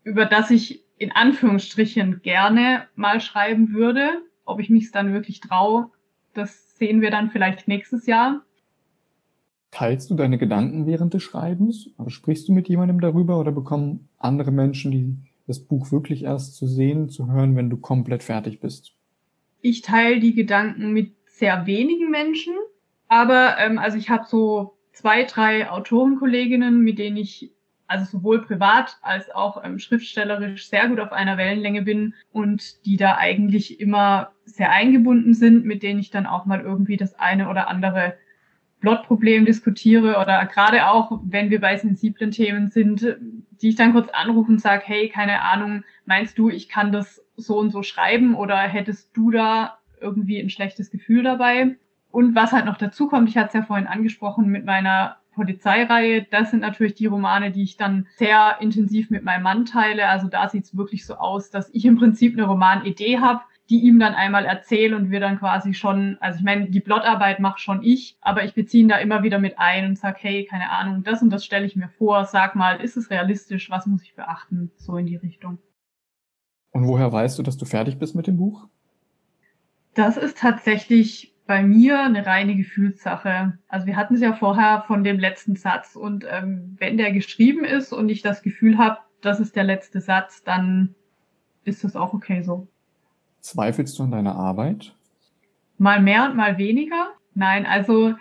über 0.03 0.25
das 0.25 0.51
ich 0.51 0.83
in 0.97 1.11
Anführungsstrichen 1.11 2.21
gerne 2.21 2.87
mal 2.95 3.19
schreiben 3.19 3.73
würde. 3.73 4.21
Ob 4.45 4.59
ich 4.59 4.69
mich 4.69 4.91
dann 4.91 5.13
wirklich 5.13 5.39
traue, 5.39 5.91
das 6.33 6.77
sehen 6.77 7.01
wir 7.01 7.09
dann 7.09 7.31
vielleicht 7.31 7.67
nächstes 7.67 8.05
Jahr. 8.05 8.45
Teilst 9.71 10.09
du 10.09 10.15
deine 10.15 10.37
Gedanken 10.37 10.85
während 10.85 11.13
des 11.13 11.23
Schreibens? 11.23 11.89
Also 11.97 12.09
sprichst 12.09 12.47
du 12.47 12.53
mit 12.53 12.69
jemandem 12.69 13.01
darüber 13.01 13.39
oder 13.39 13.51
bekommen 13.51 14.07
andere 14.17 14.51
Menschen 14.51 14.91
die, 14.91 15.17
das 15.47 15.59
Buch 15.59 15.91
wirklich 15.91 16.23
erst 16.23 16.55
zu 16.55 16.67
sehen, 16.67 17.09
zu 17.09 17.31
hören, 17.31 17.55
wenn 17.55 17.69
du 17.69 17.77
komplett 17.77 18.23
fertig 18.23 18.59
bist? 18.59 18.93
Ich 19.61 19.81
teile 19.81 20.19
die 20.19 20.33
Gedanken 20.33 20.93
mit 20.93 21.13
sehr 21.27 21.65
wenigen 21.65 22.09
Menschen, 22.09 22.53
aber 23.07 23.57
ähm, 23.59 23.77
also 23.77 23.97
ich 23.97 24.09
habe 24.09 24.25
so 24.27 24.77
zwei, 24.93 25.23
drei 25.23 25.69
Autorenkolleginnen, 25.69 26.81
mit 26.81 26.97
denen 26.97 27.17
ich 27.17 27.51
also 27.87 28.05
sowohl 28.05 28.41
privat 28.41 28.97
als 29.01 29.29
auch 29.29 29.63
ähm, 29.63 29.77
schriftstellerisch 29.79 30.69
sehr 30.69 30.87
gut 30.87 30.99
auf 30.99 31.11
einer 31.11 31.37
Wellenlänge 31.37 31.83
bin 31.83 32.13
und 32.31 32.85
die 32.85 32.97
da 32.97 33.17
eigentlich 33.17 33.79
immer 33.79 34.31
sehr 34.45 34.71
eingebunden 34.71 35.33
sind, 35.33 35.65
mit 35.65 35.83
denen 35.83 35.99
ich 35.99 36.09
dann 36.09 36.25
auch 36.25 36.45
mal 36.45 36.61
irgendwie 36.61 36.97
das 36.97 37.13
eine 37.19 37.49
oder 37.49 37.67
andere 37.67 38.15
Plotproblem 38.81 39.45
diskutiere 39.45 40.19
oder 40.19 40.45
gerade 40.45 40.87
auch, 40.87 41.19
wenn 41.23 41.49
wir 41.49 41.59
bei 41.59 41.77
sensiblen 41.77 42.31
Themen 42.31 42.69
sind, 42.69 43.17
die 43.61 43.69
ich 43.69 43.75
dann 43.75 43.93
kurz 43.93 44.09
anrufe 44.09 44.51
und 44.51 44.61
sage, 44.61 44.83
hey, 44.85 45.09
keine 45.09 45.41
Ahnung, 45.41 45.83
meinst 46.05 46.37
du, 46.37 46.49
ich 46.49 46.69
kann 46.69 46.91
das 46.91 47.23
so 47.35 47.57
und 47.57 47.71
so 47.71 47.83
schreiben 47.83 48.35
oder 48.35 48.57
hättest 48.57 49.15
du 49.15 49.31
da 49.31 49.79
irgendwie 49.99 50.39
ein 50.39 50.49
schlechtes 50.49 50.91
Gefühl 50.91 51.23
dabei? 51.23 51.77
Und 52.11 52.35
was 52.35 52.51
halt 52.51 52.65
noch 52.65 52.77
dazu 52.77 53.07
kommt, 53.07 53.29
ich 53.29 53.37
hatte 53.37 53.47
es 53.47 53.53
ja 53.55 53.61
vorhin 53.63 53.87
angesprochen 53.87 54.47
mit 54.47 54.65
meiner 54.65 55.17
Polizeireihe, 55.33 56.23
das 56.23 56.51
sind 56.51 56.61
natürlich 56.61 56.95
die 56.95 57.07
Romane, 57.07 57.51
die 57.51 57.63
ich 57.63 57.75
dann 57.75 58.07
sehr 58.15 58.57
intensiv 58.61 59.09
mit 59.09 59.23
meinem 59.23 59.43
Mann 59.43 59.65
teile. 59.65 60.07
Also 60.07 60.27
da 60.27 60.47
sieht 60.47 60.63
es 60.63 60.77
wirklich 60.77 61.05
so 61.05 61.15
aus, 61.15 61.49
dass 61.49 61.69
ich 61.73 61.85
im 61.85 61.97
Prinzip 61.97 62.37
eine 62.37 62.47
Romanidee 62.47 63.19
habe, 63.19 63.41
die 63.69 63.79
ihm 63.79 63.99
dann 63.99 64.13
einmal 64.13 64.45
erzähle 64.45 64.95
und 64.95 65.09
wir 65.09 65.19
dann 65.19 65.39
quasi 65.39 65.73
schon, 65.73 66.17
also 66.19 66.37
ich 66.37 66.45
meine, 66.45 66.69
die 66.69 66.79
Plotarbeit 66.79 67.39
mache 67.39 67.59
schon 67.59 67.81
ich, 67.81 68.17
aber 68.21 68.43
ich 68.43 68.53
beziehe 68.53 68.83
ihn 68.83 68.89
da 68.89 68.97
immer 68.97 69.23
wieder 69.23 69.39
mit 69.39 69.57
ein 69.57 69.85
und 69.87 69.97
sage, 69.97 70.17
hey, 70.19 70.45
keine 70.45 70.69
Ahnung, 70.69 71.03
das 71.03 71.21
und 71.21 71.31
das 71.31 71.43
stelle 71.43 71.65
ich 71.65 71.75
mir 71.75 71.89
vor, 71.89 72.25
sag 72.25 72.55
mal, 72.55 72.79
ist 72.79 72.95
es 72.95 73.09
realistisch, 73.09 73.69
was 73.69 73.87
muss 73.87 74.03
ich 74.03 74.15
beachten, 74.15 74.71
so 74.77 74.97
in 74.97 75.07
die 75.07 75.15
Richtung. 75.15 75.57
Und 76.71 76.87
woher 76.87 77.11
weißt 77.11 77.39
du, 77.39 77.43
dass 77.43 77.57
du 77.57 77.65
fertig 77.65 77.97
bist 77.97 78.15
mit 78.15 78.27
dem 78.27 78.37
Buch? 78.37 78.67
Das 79.95 80.17
ist 80.17 80.37
tatsächlich 80.37 81.33
bei 81.47 81.63
mir 81.63 82.01
eine 82.01 82.25
reine 82.25 82.55
Gefühlssache. 82.55 83.57
Also 83.67 83.87
wir 83.87 83.95
hatten 83.95 84.15
es 84.15 84.21
ja 84.21 84.33
vorher 84.33 84.83
von 84.85 85.03
dem 85.03 85.19
letzten 85.19 85.55
Satz 85.55 85.95
und 85.95 86.25
ähm, 86.29 86.75
wenn 86.79 86.97
der 86.97 87.11
geschrieben 87.11 87.63
ist 87.63 87.93
und 87.93 88.09
ich 88.09 88.21
das 88.21 88.41
Gefühl 88.41 88.77
habe, 88.77 88.97
das 89.21 89.39
ist 89.39 89.55
der 89.55 89.63
letzte 89.63 90.01
Satz, 90.01 90.43
dann 90.43 90.95
ist 91.63 91.83
das 91.83 91.95
auch 91.95 92.13
okay 92.13 92.41
so. 92.41 92.67
Zweifelst 93.45 93.99
du 93.99 94.03
an 94.03 94.11
deiner 94.11 94.35
Arbeit? 94.35 94.95
Mal 95.77 96.01
mehr 96.01 96.25
und 96.25 96.35
mal 96.35 96.57
weniger. 96.57 97.09
Nein, 97.35 97.67
also 97.67 98.15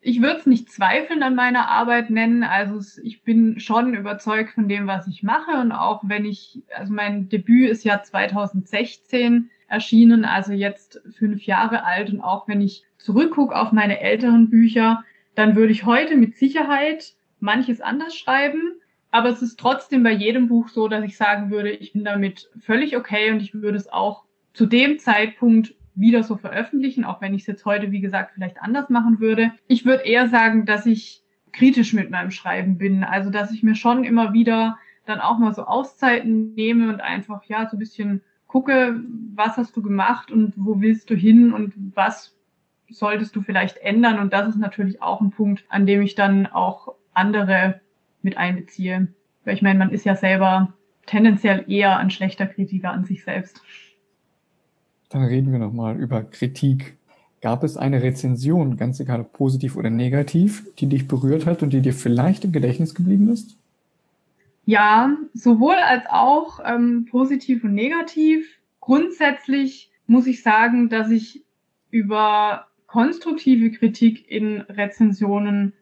ich 0.00 0.22
würde 0.22 0.36
es 0.36 0.46
nicht 0.46 0.70
zweifeln 0.70 1.24
an 1.24 1.34
meiner 1.34 1.68
Arbeit 1.68 2.08
nennen. 2.08 2.44
Also 2.44 2.78
ich 3.02 3.24
bin 3.24 3.58
schon 3.58 3.94
überzeugt 3.94 4.52
von 4.52 4.68
dem, 4.68 4.86
was 4.86 5.08
ich 5.08 5.24
mache. 5.24 5.60
Und 5.60 5.72
auch 5.72 6.02
wenn 6.06 6.24
ich, 6.24 6.62
also 6.72 6.92
mein 6.92 7.28
Debüt 7.28 7.68
ist 7.68 7.82
ja 7.82 8.00
2016 8.00 9.50
erschienen, 9.66 10.24
also 10.24 10.52
jetzt 10.52 11.02
fünf 11.18 11.42
Jahre 11.42 11.82
alt. 11.84 12.10
Und 12.10 12.20
auch 12.20 12.46
wenn 12.46 12.60
ich 12.60 12.84
zurückgucke 12.96 13.56
auf 13.56 13.72
meine 13.72 13.98
älteren 13.98 14.50
Bücher, 14.50 15.02
dann 15.34 15.56
würde 15.56 15.72
ich 15.72 15.84
heute 15.84 16.14
mit 16.14 16.36
Sicherheit 16.36 17.14
manches 17.40 17.80
anders 17.80 18.14
schreiben. 18.14 18.74
Aber 19.10 19.30
es 19.30 19.42
ist 19.42 19.58
trotzdem 19.58 20.04
bei 20.04 20.12
jedem 20.12 20.46
Buch 20.46 20.68
so, 20.68 20.86
dass 20.86 21.02
ich 21.02 21.16
sagen 21.16 21.50
würde, 21.50 21.70
ich 21.70 21.92
bin 21.92 22.04
damit 22.04 22.48
völlig 22.60 22.96
okay 22.96 23.32
und 23.32 23.40
ich 23.40 23.52
würde 23.52 23.76
es 23.76 23.88
auch 23.88 24.29
zu 24.52 24.66
dem 24.66 24.98
Zeitpunkt 24.98 25.74
wieder 25.94 26.22
so 26.22 26.36
veröffentlichen, 26.36 27.04
auch 27.04 27.20
wenn 27.20 27.34
ich 27.34 27.42
es 27.42 27.46
jetzt 27.46 27.64
heute, 27.64 27.90
wie 27.90 28.00
gesagt, 28.00 28.32
vielleicht 28.34 28.60
anders 28.62 28.88
machen 28.88 29.20
würde. 29.20 29.52
Ich 29.66 29.84
würde 29.84 30.04
eher 30.04 30.28
sagen, 30.28 30.64
dass 30.64 30.86
ich 30.86 31.22
kritisch 31.52 31.92
mit 31.92 32.10
meinem 32.10 32.30
Schreiben 32.30 32.78
bin. 32.78 33.04
Also, 33.04 33.30
dass 33.30 33.52
ich 33.52 33.62
mir 33.62 33.74
schon 33.74 34.04
immer 34.04 34.32
wieder 34.32 34.78
dann 35.06 35.20
auch 35.20 35.38
mal 35.38 35.52
so 35.54 35.64
Auszeiten 35.64 36.54
nehme 36.54 36.92
und 36.92 37.00
einfach, 37.00 37.44
ja, 37.44 37.68
so 37.68 37.76
ein 37.76 37.80
bisschen 37.80 38.22
gucke, 38.46 39.00
was 39.34 39.56
hast 39.56 39.76
du 39.76 39.82
gemacht 39.82 40.30
und 40.30 40.54
wo 40.56 40.80
willst 40.80 41.10
du 41.10 41.14
hin 41.14 41.52
und 41.52 41.74
was 41.94 42.36
solltest 42.88 43.36
du 43.36 43.42
vielleicht 43.42 43.76
ändern. 43.78 44.18
Und 44.18 44.32
das 44.32 44.48
ist 44.48 44.58
natürlich 44.58 45.02
auch 45.02 45.20
ein 45.20 45.30
Punkt, 45.30 45.64
an 45.68 45.86
dem 45.86 46.02
ich 46.02 46.14
dann 46.14 46.46
auch 46.46 46.94
andere 47.14 47.80
mit 48.22 48.36
einbeziehe. 48.36 49.08
Weil 49.44 49.54
ich 49.54 49.62
meine, 49.62 49.78
man 49.78 49.90
ist 49.90 50.04
ja 50.04 50.16
selber 50.16 50.72
tendenziell 51.06 51.64
eher 51.68 51.96
ein 51.98 52.10
schlechter 52.10 52.46
Kritiker 52.46 52.90
an 52.90 53.04
sich 53.04 53.22
selbst. 53.22 53.62
Dann 55.10 55.24
reden 55.24 55.52
wir 55.52 55.58
nochmal 55.58 56.00
über 56.00 56.22
Kritik. 56.22 56.96
Gab 57.42 57.64
es 57.64 57.76
eine 57.76 58.02
Rezension, 58.02 58.76
ganz 58.76 59.00
egal 59.00 59.20
ob 59.20 59.32
positiv 59.32 59.76
oder 59.76 59.90
negativ, 59.90 60.66
die 60.78 60.86
dich 60.86 61.08
berührt 61.08 61.46
hat 61.46 61.62
und 61.62 61.72
die 61.72 61.80
dir 61.80 61.94
vielleicht 61.94 62.44
im 62.44 62.52
Gedächtnis 62.52 62.94
geblieben 62.94 63.28
ist? 63.28 63.56
Ja, 64.66 65.16
sowohl 65.34 65.74
als 65.74 66.04
auch 66.08 66.60
ähm, 66.64 67.06
positiv 67.10 67.64
und 67.64 67.74
negativ. 67.74 68.46
Grundsätzlich 68.78 69.90
muss 70.06 70.26
ich 70.26 70.42
sagen, 70.42 70.88
dass 70.88 71.10
ich 71.10 71.44
über 71.90 72.66
konstruktive 72.86 73.72
Kritik 73.72 74.30
in 74.30 74.60
Rezensionen 74.60 75.72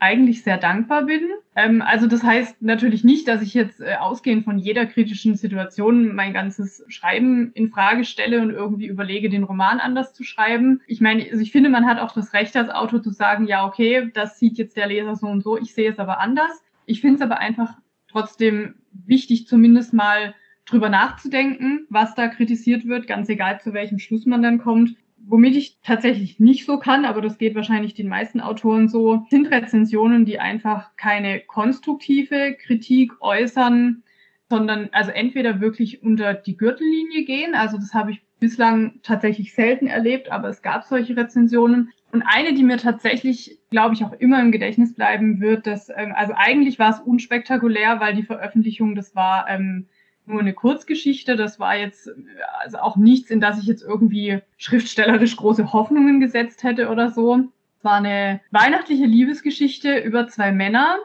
eigentlich 0.00 0.42
sehr 0.42 0.56
dankbar 0.56 1.04
bin. 1.04 1.22
Ähm, 1.54 1.82
also 1.82 2.06
das 2.06 2.22
heißt 2.22 2.62
natürlich 2.62 3.04
nicht, 3.04 3.28
dass 3.28 3.42
ich 3.42 3.54
jetzt 3.54 3.80
äh, 3.80 3.94
ausgehend 4.00 4.44
von 4.44 4.58
jeder 4.58 4.86
kritischen 4.86 5.36
Situation 5.36 6.14
mein 6.14 6.32
ganzes 6.32 6.84
Schreiben 6.88 7.52
in 7.52 7.68
Frage 7.68 8.04
stelle 8.04 8.40
und 8.40 8.50
irgendwie 8.50 8.86
überlege, 8.86 9.28
den 9.28 9.44
Roman 9.44 9.78
anders 9.78 10.14
zu 10.14 10.24
schreiben. 10.24 10.80
Ich 10.86 11.00
meine, 11.00 11.24
also 11.30 11.40
ich 11.40 11.52
finde, 11.52 11.68
man 11.68 11.86
hat 11.86 12.00
auch 12.00 12.12
das 12.12 12.32
Recht 12.32 12.56
als 12.56 12.70
Autor 12.70 13.02
zu 13.02 13.10
sagen, 13.10 13.46
ja, 13.46 13.66
okay, 13.66 14.10
das 14.14 14.38
sieht 14.38 14.58
jetzt 14.58 14.76
der 14.76 14.88
Leser 14.88 15.16
so 15.16 15.26
und 15.26 15.42
so, 15.42 15.58
ich 15.58 15.74
sehe 15.74 15.90
es 15.90 15.98
aber 15.98 16.18
anders. 16.18 16.62
Ich 16.86 17.00
finde 17.00 17.16
es 17.16 17.22
aber 17.22 17.38
einfach 17.38 17.74
trotzdem 18.08 18.74
wichtig, 18.92 19.46
zumindest 19.46 19.92
mal 19.92 20.34
drüber 20.64 20.88
nachzudenken, 20.88 21.86
was 21.90 22.14
da 22.14 22.28
kritisiert 22.28 22.86
wird, 22.86 23.06
ganz 23.06 23.28
egal 23.28 23.60
zu 23.60 23.72
welchem 23.72 23.98
Schluss 23.98 24.24
man 24.24 24.42
dann 24.42 24.58
kommt 24.58 24.96
Womit 25.26 25.56
ich 25.56 25.78
tatsächlich 25.82 26.40
nicht 26.40 26.66
so 26.66 26.78
kann, 26.78 27.04
aber 27.04 27.20
das 27.20 27.38
geht 27.38 27.54
wahrscheinlich 27.54 27.94
den 27.94 28.08
meisten 28.08 28.40
Autoren 28.40 28.88
so, 28.88 29.26
sind 29.30 29.46
Rezensionen, 29.46 30.24
die 30.24 30.40
einfach 30.40 30.96
keine 30.96 31.40
konstruktive 31.40 32.56
Kritik 32.60 33.12
äußern, 33.20 34.02
sondern 34.48 34.88
also 34.92 35.12
entweder 35.12 35.60
wirklich 35.60 36.02
unter 36.02 36.34
die 36.34 36.56
Gürtellinie 36.56 37.24
gehen. 37.24 37.54
Also 37.54 37.76
das 37.76 37.94
habe 37.94 38.10
ich 38.10 38.22
bislang 38.40 39.00
tatsächlich 39.02 39.54
selten 39.54 39.86
erlebt, 39.86 40.32
aber 40.32 40.48
es 40.48 40.62
gab 40.62 40.84
solche 40.84 41.16
Rezensionen. 41.16 41.92
Und 42.10 42.22
eine, 42.22 42.54
die 42.54 42.64
mir 42.64 42.78
tatsächlich, 42.78 43.60
glaube 43.70 43.94
ich, 43.94 44.04
auch 44.04 44.12
immer 44.14 44.40
im 44.40 44.50
Gedächtnis 44.50 44.94
bleiben 44.94 45.40
wird, 45.40 45.66
dass, 45.66 45.90
ähm, 45.94 46.12
also 46.16 46.32
eigentlich 46.36 46.80
war 46.80 46.90
es 46.90 46.98
unspektakulär, 46.98 48.00
weil 48.00 48.14
die 48.16 48.24
Veröffentlichung, 48.24 48.96
das 48.96 49.14
war 49.14 49.48
ähm, 49.48 49.86
nur 50.30 50.40
eine 50.40 50.54
Kurzgeschichte. 50.54 51.36
Das 51.36 51.60
war 51.60 51.76
jetzt 51.76 52.10
also 52.60 52.78
auch 52.78 52.96
nichts, 52.96 53.30
in 53.30 53.40
das 53.40 53.60
ich 53.60 53.66
jetzt 53.66 53.82
irgendwie 53.82 54.40
schriftstellerisch 54.56 55.36
große 55.36 55.72
Hoffnungen 55.72 56.20
gesetzt 56.20 56.62
hätte 56.62 56.88
oder 56.88 57.10
so. 57.10 57.48
Es 57.78 57.84
war 57.84 57.94
eine 57.94 58.40
weihnachtliche 58.50 59.06
Liebesgeschichte 59.06 59.98
über 59.98 60.28
zwei 60.28 60.52
Männer, 60.52 60.98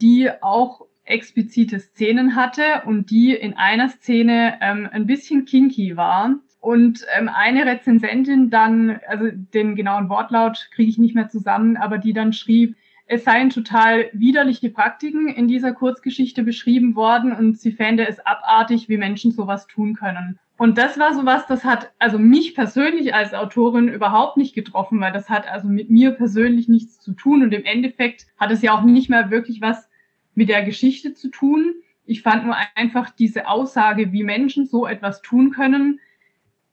die 0.00 0.30
auch 0.42 0.86
explizite 1.04 1.78
Szenen 1.80 2.36
hatte 2.36 2.82
und 2.84 3.10
die 3.10 3.32
in 3.32 3.54
einer 3.54 3.88
Szene 3.88 4.58
ähm, 4.60 4.88
ein 4.90 5.06
bisschen 5.06 5.44
kinky 5.44 5.96
war. 5.96 6.34
Und 6.60 7.06
ähm, 7.16 7.28
eine 7.32 7.64
Rezensentin 7.64 8.50
dann, 8.50 8.98
also 9.06 9.26
den 9.30 9.76
genauen 9.76 10.08
Wortlaut 10.08 10.68
kriege 10.72 10.90
ich 10.90 10.98
nicht 10.98 11.14
mehr 11.14 11.28
zusammen, 11.28 11.76
aber 11.76 11.98
die 11.98 12.12
dann 12.12 12.32
schrieb, 12.32 12.76
es 13.06 13.24
seien 13.24 13.50
total 13.50 14.10
widerliche 14.12 14.68
Praktiken 14.70 15.28
in 15.28 15.46
dieser 15.46 15.72
Kurzgeschichte 15.72 16.42
beschrieben 16.42 16.96
worden 16.96 17.32
und 17.32 17.58
sie 17.58 17.72
fände 17.72 18.06
es 18.06 18.24
abartig, 18.26 18.88
wie 18.88 18.96
Menschen 18.96 19.30
sowas 19.30 19.66
tun 19.68 19.94
können. 19.94 20.38
Und 20.58 20.78
das 20.78 20.98
war 20.98 21.14
sowas, 21.14 21.46
das 21.46 21.64
hat 21.64 21.92
also 21.98 22.18
mich 22.18 22.54
persönlich 22.54 23.14
als 23.14 23.34
Autorin 23.34 23.88
überhaupt 23.88 24.38
nicht 24.38 24.54
getroffen, 24.54 25.00
weil 25.00 25.12
das 25.12 25.28
hat 25.28 25.46
also 25.48 25.68
mit 25.68 25.90
mir 25.90 26.12
persönlich 26.12 26.66
nichts 26.66 26.98
zu 26.98 27.12
tun 27.12 27.42
und 27.42 27.52
im 27.52 27.64
Endeffekt 27.64 28.26
hat 28.38 28.50
es 28.50 28.62
ja 28.62 28.72
auch 28.72 28.82
nicht 28.82 29.10
mehr 29.10 29.30
wirklich 29.30 29.60
was 29.60 29.88
mit 30.34 30.48
der 30.48 30.64
Geschichte 30.64 31.14
zu 31.14 31.28
tun. 31.28 31.74
Ich 32.06 32.22
fand 32.22 32.46
nur 32.46 32.56
einfach 32.74 33.10
diese 33.10 33.48
Aussage, 33.48 34.12
wie 34.12 34.24
Menschen 34.24 34.66
so 34.66 34.86
etwas 34.86 35.22
tun 35.22 35.50
können, 35.50 36.00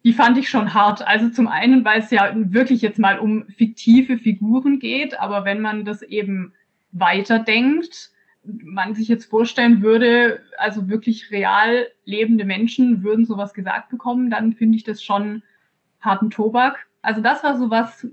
die 0.04 0.14
fand 0.14 0.38
ich 0.38 0.50
schon 0.50 0.74
hart. 0.74 1.06
Also 1.06 1.30
zum 1.30 1.48
einen, 1.48 1.86
weil 1.86 2.00
es 2.00 2.12
ja 2.12 2.32
wirklich 2.36 2.82
jetzt 2.82 3.00
mal 3.00 3.20
um 3.20 3.46
fiktive 3.48 4.18
Figuren 4.18 4.80
geht, 4.80 5.20
aber 5.20 5.46
wenn 5.46 5.62
man 5.62 5.86
das 5.86 6.02
eben 6.02 6.54
weiterdenkt, 6.92 8.12
man 8.44 8.94
sich 8.94 9.08
jetzt 9.08 9.26
vorstellen 9.26 9.82
würde, 9.82 10.42
also 10.58 10.90
wirklich 10.90 11.32
real 11.32 11.88
lebende 12.04 12.44
Menschen 12.44 13.04
würden 13.04 13.26
sowas 13.26 13.54
gesagt 13.54 13.90
bekommen, 13.90 14.30
dann 14.30 14.54
finde 14.54 14.76
ich 14.76 14.84
das 14.84 15.02
schon 15.02 15.44
harten 16.02 16.30
Tobak. 16.30 16.86
Also 17.02 17.22
das 17.22 17.44
war 17.44 17.58
so 17.58 17.70
was, 17.70 18.06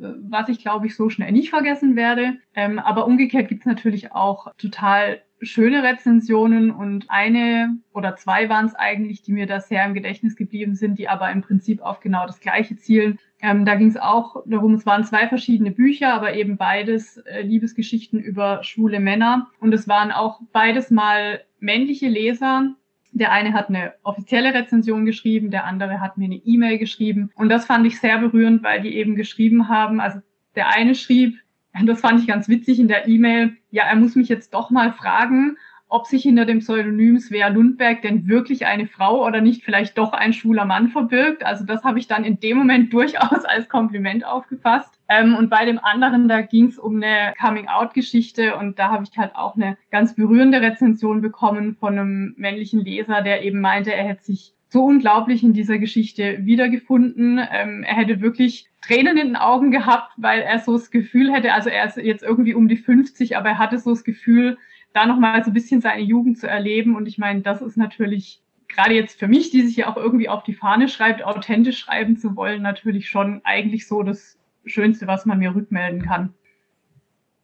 ich 0.48 0.60
glaube 0.60 0.86
ich 0.86 0.96
so 0.96 1.10
schnell 1.10 1.32
nicht 1.32 1.50
vergessen 1.50 1.96
werde. 1.96 2.38
Ähm, 2.54 2.78
aber 2.78 3.06
umgekehrt 3.06 3.48
gibt's 3.48 3.66
natürlich 3.66 4.12
auch 4.12 4.52
total 4.56 5.20
schöne 5.42 5.82
Rezensionen 5.82 6.70
und 6.70 7.06
eine 7.08 7.78
oder 7.92 8.16
zwei 8.16 8.48
waren 8.48 8.66
es 8.66 8.74
eigentlich, 8.74 9.22
die 9.22 9.32
mir 9.32 9.46
da 9.46 9.60
sehr 9.60 9.84
im 9.84 9.94
Gedächtnis 9.94 10.36
geblieben 10.36 10.74
sind, 10.74 10.98
die 10.98 11.08
aber 11.08 11.30
im 11.30 11.42
Prinzip 11.42 11.80
auf 11.80 12.00
genau 12.00 12.26
das 12.26 12.40
gleiche 12.40 12.76
zielen. 12.76 13.18
Ähm, 13.40 13.64
da 13.64 13.74
ging 13.74 13.88
es 13.88 13.96
auch 13.96 14.36
darum, 14.46 14.74
es 14.74 14.86
waren 14.86 15.04
zwei 15.04 15.28
verschiedene 15.28 15.70
Bücher, 15.70 16.12
aber 16.12 16.34
eben 16.34 16.56
beides 16.56 17.16
äh, 17.18 17.42
Liebesgeschichten 17.42 18.20
über 18.20 18.62
schwule 18.62 19.00
Männer. 19.00 19.48
Und 19.60 19.72
es 19.72 19.88
waren 19.88 20.12
auch 20.12 20.40
beides 20.52 20.90
mal 20.90 21.40
männliche 21.58 22.08
Leser. 22.08 22.74
Der 23.12 23.32
eine 23.32 23.54
hat 23.54 23.68
eine 23.68 23.94
offizielle 24.02 24.54
Rezension 24.54 25.04
geschrieben, 25.06 25.50
der 25.50 25.64
andere 25.64 26.00
hat 26.00 26.18
mir 26.18 26.26
eine 26.26 26.36
E-Mail 26.36 26.78
geschrieben. 26.78 27.30
Und 27.34 27.48
das 27.48 27.64
fand 27.64 27.86
ich 27.86 27.98
sehr 27.98 28.18
berührend, 28.18 28.62
weil 28.62 28.82
die 28.82 28.94
eben 28.94 29.16
geschrieben 29.16 29.68
haben, 29.68 30.00
also 30.00 30.20
der 30.54 30.68
eine 30.68 30.94
schrieb, 30.94 31.38
das 31.84 32.00
fand 32.00 32.20
ich 32.20 32.26
ganz 32.26 32.48
witzig 32.48 32.78
in 32.78 32.88
der 32.88 33.06
E-Mail. 33.06 33.56
Ja, 33.70 33.84
er 33.84 33.96
muss 33.96 34.16
mich 34.16 34.28
jetzt 34.28 34.54
doch 34.54 34.70
mal 34.70 34.92
fragen, 34.92 35.56
ob 35.90 36.06
sich 36.06 36.22
hinter 36.22 36.44
dem 36.44 36.60
Pseudonym 36.60 37.18
Svea 37.18 37.48
Lundberg 37.48 38.02
denn 38.02 38.28
wirklich 38.28 38.64
eine 38.64 38.86
Frau 38.86 39.26
oder 39.26 39.40
nicht 39.40 39.64
vielleicht 39.64 39.98
doch 39.98 40.12
ein 40.12 40.32
schwuler 40.32 40.64
Mann 40.64 40.88
verbirgt. 40.88 41.44
Also 41.44 41.64
das 41.64 41.82
habe 41.82 41.98
ich 41.98 42.06
dann 42.06 42.24
in 42.24 42.38
dem 42.38 42.56
Moment 42.56 42.92
durchaus 42.92 43.44
als 43.44 43.68
Kompliment 43.68 44.24
aufgefasst. 44.24 44.98
Ähm, 45.08 45.34
und 45.34 45.50
bei 45.50 45.64
dem 45.64 45.80
anderen, 45.80 46.28
da 46.28 46.42
ging 46.42 46.66
es 46.66 46.78
um 46.78 46.96
eine 46.96 47.34
Coming-out-Geschichte 47.40 48.56
und 48.56 48.78
da 48.78 48.90
habe 48.90 49.04
ich 49.04 49.18
halt 49.18 49.34
auch 49.34 49.56
eine 49.56 49.76
ganz 49.90 50.14
berührende 50.14 50.60
Rezension 50.60 51.20
bekommen 51.20 51.76
von 51.78 51.98
einem 51.98 52.34
männlichen 52.36 52.80
Leser, 52.80 53.22
der 53.22 53.42
eben 53.42 53.60
meinte, 53.60 53.92
er 53.92 54.04
hätte 54.04 54.22
sich 54.22 54.54
so 54.70 54.84
unglaublich 54.84 55.42
in 55.42 55.52
dieser 55.52 55.78
Geschichte 55.78 56.38
wiedergefunden. 56.42 57.38
Ähm, 57.52 57.82
er 57.82 57.96
hätte 57.96 58.20
wirklich 58.20 58.68
Tränen 58.80 59.18
in 59.18 59.26
den 59.28 59.36
Augen 59.36 59.72
gehabt, 59.72 60.12
weil 60.16 60.40
er 60.40 60.60
so 60.60 60.72
das 60.72 60.90
Gefühl 60.90 61.32
hätte, 61.32 61.52
also 61.52 61.68
er 61.68 61.86
ist 61.86 61.96
jetzt 61.96 62.22
irgendwie 62.22 62.54
um 62.54 62.68
die 62.68 62.76
50, 62.76 63.36
aber 63.36 63.50
er 63.50 63.58
hatte 63.58 63.78
so 63.78 63.90
das 63.90 64.04
Gefühl, 64.04 64.58
da 64.92 65.06
nochmal 65.06 65.42
so 65.44 65.50
ein 65.50 65.54
bisschen 65.54 65.80
seine 65.80 66.02
Jugend 66.02 66.38
zu 66.38 66.48
erleben. 66.48 66.94
Und 66.94 67.08
ich 67.08 67.18
meine, 67.18 67.42
das 67.42 67.62
ist 67.62 67.76
natürlich 67.76 68.42
gerade 68.68 68.94
jetzt 68.94 69.18
für 69.18 69.26
mich, 69.26 69.50
die 69.50 69.62
sich 69.62 69.76
ja 69.76 69.88
auch 69.88 69.96
irgendwie 69.96 70.28
auf 70.28 70.44
die 70.44 70.54
Fahne 70.54 70.88
schreibt, 70.88 71.24
authentisch 71.24 71.78
schreiben 71.78 72.16
zu 72.16 72.36
wollen, 72.36 72.62
natürlich 72.62 73.08
schon 73.08 73.40
eigentlich 73.42 73.88
so 73.88 74.04
das 74.04 74.38
Schönste, 74.64 75.08
was 75.08 75.26
man 75.26 75.40
mir 75.40 75.54
rückmelden 75.54 76.02
kann. 76.02 76.32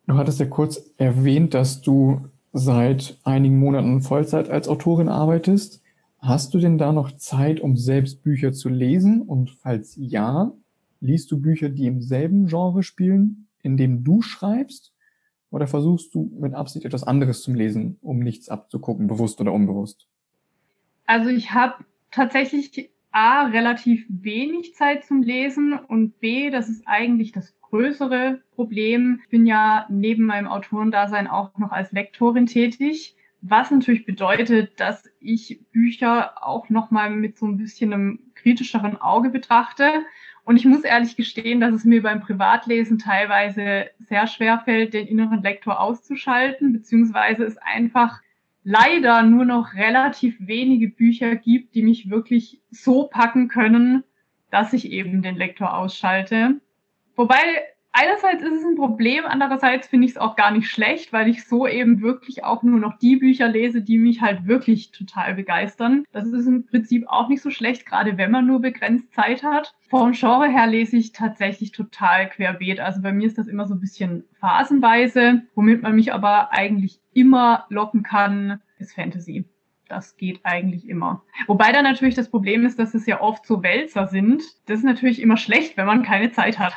Du 0.07 0.15
hattest 0.15 0.39
ja 0.39 0.47
kurz 0.47 0.95
erwähnt, 0.97 1.55
dass 1.55 1.83
du 1.83 2.29
seit 2.53 3.19
einigen 3.25 3.59
Monaten 3.59 4.01
Vollzeit 4.01 4.49
als 4.49 4.69
Autorin 4.69 5.09
arbeitest. 5.09 5.83
Hast 6.19 6.55
du 6.55 6.59
denn 6.59 6.79
da 6.79 6.93
noch 6.93 7.13
Zeit, 7.13 7.61
um 7.61 7.77
selbst 7.77 8.23
Bücher 8.23 8.53
zu 8.53 8.69
lesen? 8.69 9.23
Und 9.23 9.51
falls 9.51 9.97
ja, 9.97 10.53
liest 11.01 11.31
du 11.31 11.41
Bücher, 11.41 11.69
die 11.69 11.87
im 11.87 12.01
selben 12.03 12.47
Genre 12.47 12.83
spielen, 12.83 13.49
in 13.63 13.77
dem 13.77 14.03
du 14.03 14.23
schreibst? 14.23 14.93
Oder 15.51 15.67
versuchst 15.67 16.15
du 16.15 16.31
mit 16.39 16.55
Absicht 16.55 16.85
etwas 16.85 17.05
anderes 17.05 17.43
zum 17.43 17.55
Lesen, 17.55 17.99
um 18.03 18.19
nichts 18.19 18.49
abzugucken, 18.49 19.07
bewusst 19.07 19.41
oder 19.41 19.53
unbewusst? 19.53 20.09
Also 21.07 21.31
ich 21.31 21.53
habe 21.53 21.85
tatsächlich 22.11 22.91
A, 23.13 23.47
relativ 23.47 24.05
wenig 24.09 24.75
Zeit 24.75 25.05
zum 25.05 25.23
Lesen 25.23 25.73
und 25.73 26.21
B, 26.21 26.51
das 26.51 26.69
ist 26.69 26.83
eigentlich 26.87 27.33
das 27.33 27.59
größere 27.63 28.43
Problem. 28.55 29.21
Ich 29.25 29.31
bin 29.31 29.47
ja 29.47 29.87
neben 29.89 30.25
meinem 30.25 30.49
Autorendasein 30.49 31.27
auch 31.27 31.57
noch 31.57 31.73
als 31.73 31.93
Lektorin 31.93 32.45
tätig, 32.45 33.17
was 33.41 33.71
natürlich 33.71 34.07
bedeutet, 34.07 34.81
dass 34.81 35.09
ich 35.21 35.61
Bücher 35.73 36.43
auch 36.45 36.69
nochmal 36.69 37.11
mit 37.11 37.39
so 37.39 37.47
ein 37.47 37.57
bisschen 37.57 37.93
einem 37.93 38.19
kritischeren 38.35 39.01
Auge 39.01 39.31
betrachte. 39.31 40.05
Und 40.45 40.57
ich 40.57 40.65
muss 40.65 40.85
ehrlich 40.85 41.17
gestehen, 41.17 41.61
dass 41.61 41.75
es 41.75 41.85
mir 41.85 42.03
beim 42.03 42.21
Privatlesen 42.21 42.99
teilweise 42.99 43.87
sehr 43.99 44.27
schwer 44.27 44.61
fällt, 44.65 44.95
den 44.95 45.07
inneren 45.07 45.43
Lektor 45.43 45.81
auszuschalten, 45.81 46.73
beziehungsweise 46.73 47.45
es 47.45 47.59
einfach 47.59 48.21
leider 48.63 49.23
nur 49.23 49.45
noch 49.45 49.75
relativ 49.75 50.37
wenige 50.41 50.89
Bücher 50.89 51.37
gibt, 51.37 51.75
die 51.75 51.83
mich 51.83 52.11
wirklich 52.11 52.61
so 52.71 53.05
packen 53.05 53.49
können, 53.49 54.03
dass 54.51 54.73
ich 54.73 54.91
eben 54.91 55.23
den 55.23 55.37
Lektor 55.37 55.77
ausschalte. 55.77 56.61
Wobei 57.15 57.37
einerseits 57.97 58.43
ist 58.43 58.61
es 58.61 58.65
ein 58.65 58.77
Problem, 58.77 59.25
andererseits 59.27 59.89
finde 59.89 60.07
ich 60.07 60.13
es 60.13 60.19
auch 60.19 60.37
gar 60.37 60.51
nicht 60.51 60.69
schlecht, 60.69 61.13
weil 61.13 61.29
ich 61.29 61.47
so 61.47 61.67
eben 61.67 62.03
wirklich 62.03 62.45
auch 62.45 62.63
nur 62.63 62.79
noch 62.79 62.99
die 62.99 63.17
Bücher 63.17 63.49
lese, 63.49 63.83
die 63.83 63.99
mich 63.99 64.21
halt 64.21 64.47
wirklich 64.47 64.93
total 64.93 65.35
begeistern. 65.35 66.05
Das 66.13 66.27
ist 66.27 66.47
im 66.47 66.67
Prinzip 66.67 67.09
auch 67.09 67.29
nicht 67.29 67.43
so 67.43 67.51
schlecht, 67.51 67.87
gerade 67.87 68.19
wenn 68.19 68.31
man 68.31 68.47
nur 68.47 68.61
begrenzt 68.61 69.13
Zeit 69.15 69.43
hat. 69.43 69.75
Vom 69.89 70.13
Genre 70.13 70.49
her 70.49 70.67
lese 70.67 70.97
ich 70.97 71.13
tatsächlich 71.13 71.73
total 71.73 72.29
querbeet. 72.29 72.81
Also 72.81 73.03
bei 73.03 73.13
mir 73.13 73.27
ist 73.27 73.39
das 73.39 73.49
immer 73.49 73.67
so 73.67 73.75
ein 73.75 73.81
bisschen 73.81 74.25
phasenweise, 74.41 75.43
womit 75.55 75.83
man 75.83 75.95
mich 75.95 76.13
aber 76.13 76.53
eigentlich 76.53 77.01
immer 77.15 77.65
locken 77.71 78.03
kann, 78.03 78.61
ist 78.79 78.95
Fantasy. 78.95 79.47
Das 79.89 80.17
geht 80.17 80.41
eigentlich 80.43 80.89
immer. 80.89 81.23
Wobei 81.47 81.71
da 81.71 81.81
natürlich 81.81 82.17
das 82.17 82.29
Problem 82.29 82.67
ist, 82.67 82.79
dass 82.79 82.95
es 82.95 83.07
ja 83.07 83.21
oft 83.21 83.47
so 83.47 83.63
Wälzer 83.63 84.09
sind. 84.09 84.43
Das 84.67 84.79
ist 84.79 84.85
natürlich 84.85 85.23
immer 85.23 85.37
schlecht, 85.37 85.77
wenn 85.77 85.87
man 85.87 86.03
keine 86.03 86.33
Zeit 86.33 86.59
hat. 86.59 86.75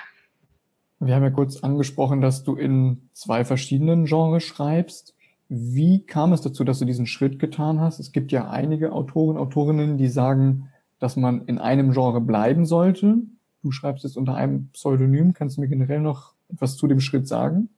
Wir 0.99 1.15
haben 1.15 1.23
ja 1.23 1.29
kurz 1.29 1.63
angesprochen, 1.63 2.19
dass 2.19 2.43
du 2.43 2.55
in 2.55 3.09
zwei 3.13 3.45
verschiedenen 3.45 4.05
Genres 4.05 4.43
schreibst. 4.43 5.15
Wie 5.47 6.05
kam 6.05 6.33
es 6.33 6.41
dazu, 6.41 6.63
dass 6.63 6.79
du 6.79 6.85
diesen 6.85 7.07
Schritt 7.07 7.39
getan 7.39 7.79
hast? 7.79 7.99
Es 7.99 8.12
gibt 8.12 8.31
ja 8.31 8.49
einige 8.49 8.91
Autoren, 8.91 9.38
Autorinnen, 9.38 9.97
die 9.97 10.07
sagen, 10.07 10.69
dass 10.99 11.15
man 11.15 11.45
in 11.45 11.57
einem 11.57 11.91
Genre 11.91 12.21
bleiben 12.21 12.65
sollte. 12.65 13.19
Du 13.63 13.71
schreibst 13.71 14.03
jetzt 14.03 14.17
unter 14.17 14.35
einem 14.35 14.69
Pseudonym. 14.69 15.33
Kannst 15.33 15.57
du 15.57 15.62
mir 15.62 15.69
generell 15.69 16.01
noch 16.01 16.33
etwas 16.49 16.75
zu 16.75 16.88
dem 16.88 16.99
Schritt 16.99 17.27
sagen? 17.27 17.69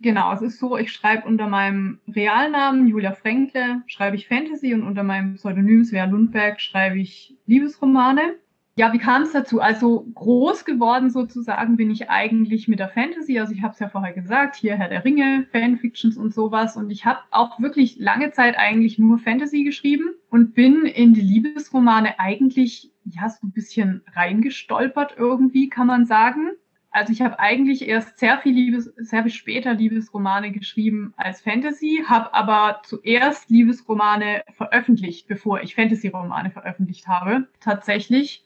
Genau, 0.00 0.32
es 0.34 0.42
ist 0.42 0.58
so, 0.58 0.76
ich 0.76 0.92
schreibe 0.92 1.28
unter 1.28 1.46
meinem 1.46 2.00
Realnamen 2.08 2.88
Julia 2.88 3.12
Fränkle, 3.12 3.82
schreibe 3.86 4.16
ich 4.16 4.26
Fantasy 4.26 4.74
und 4.74 4.82
unter 4.82 5.04
meinem 5.04 5.34
Pseudonym 5.34 5.84
Svea 5.84 6.06
Lundberg 6.06 6.60
schreibe 6.60 6.98
ich 6.98 7.36
Liebesromane. 7.46 8.34
Ja, 8.74 8.94
wie 8.94 8.98
kam 8.98 9.22
es 9.22 9.32
dazu? 9.32 9.60
Also 9.60 10.06
groß 10.14 10.64
geworden 10.64 11.10
sozusagen 11.10 11.76
bin 11.76 11.90
ich 11.90 12.08
eigentlich 12.08 12.68
mit 12.68 12.78
der 12.78 12.88
Fantasy. 12.88 13.38
Also 13.38 13.52
ich 13.52 13.62
habe 13.62 13.74
es 13.74 13.78
ja 13.80 13.90
vorher 13.90 14.14
gesagt, 14.14 14.56
hier 14.56 14.76
Herr 14.76 14.88
der 14.88 15.04
Ringe, 15.04 15.46
Fanfictions 15.52 16.16
und 16.16 16.32
sowas. 16.32 16.78
Und 16.78 16.90
ich 16.90 17.04
habe 17.04 17.20
auch 17.32 17.60
wirklich 17.60 17.98
lange 17.98 18.30
Zeit 18.30 18.56
eigentlich 18.56 18.98
nur 18.98 19.18
Fantasy 19.18 19.64
geschrieben 19.64 20.14
und 20.30 20.54
bin 20.54 20.86
in 20.86 21.12
die 21.12 21.20
Liebesromane 21.20 22.18
eigentlich 22.18 22.90
ja 23.04 23.28
so 23.28 23.46
ein 23.46 23.52
bisschen 23.52 24.02
reingestolpert 24.14 25.16
irgendwie, 25.18 25.68
kann 25.68 25.86
man 25.86 26.06
sagen. 26.06 26.52
Also 26.90 27.12
ich 27.12 27.20
habe 27.20 27.38
eigentlich 27.38 27.86
erst 27.86 28.18
sehr 28.18 28.38
viel 28.38 28.54
Liebes, 28.54 28.86
sehr 28.96 29.22
viel 29.22 29.32
später 29.32 29.74
Liebesromane 29.74 30.50
geschrieben 30.50 31.12
als 31.18 31.42
Fantasy, 31.42 32.04
habe 32.06 32.32
aber 32.32 32.80
zuerst 32.84 33.50
Liebesromane 33.50 34.44
veröffentlicht, 34.52 35.26
bevor 35.26 35.60
ich 35.62 35.74
Fantasy-Romane 35.74 36.50
veröffentlicht 36.50 37.06
habe. 37.06 37.48
Tatsächlich. 37.60 38.44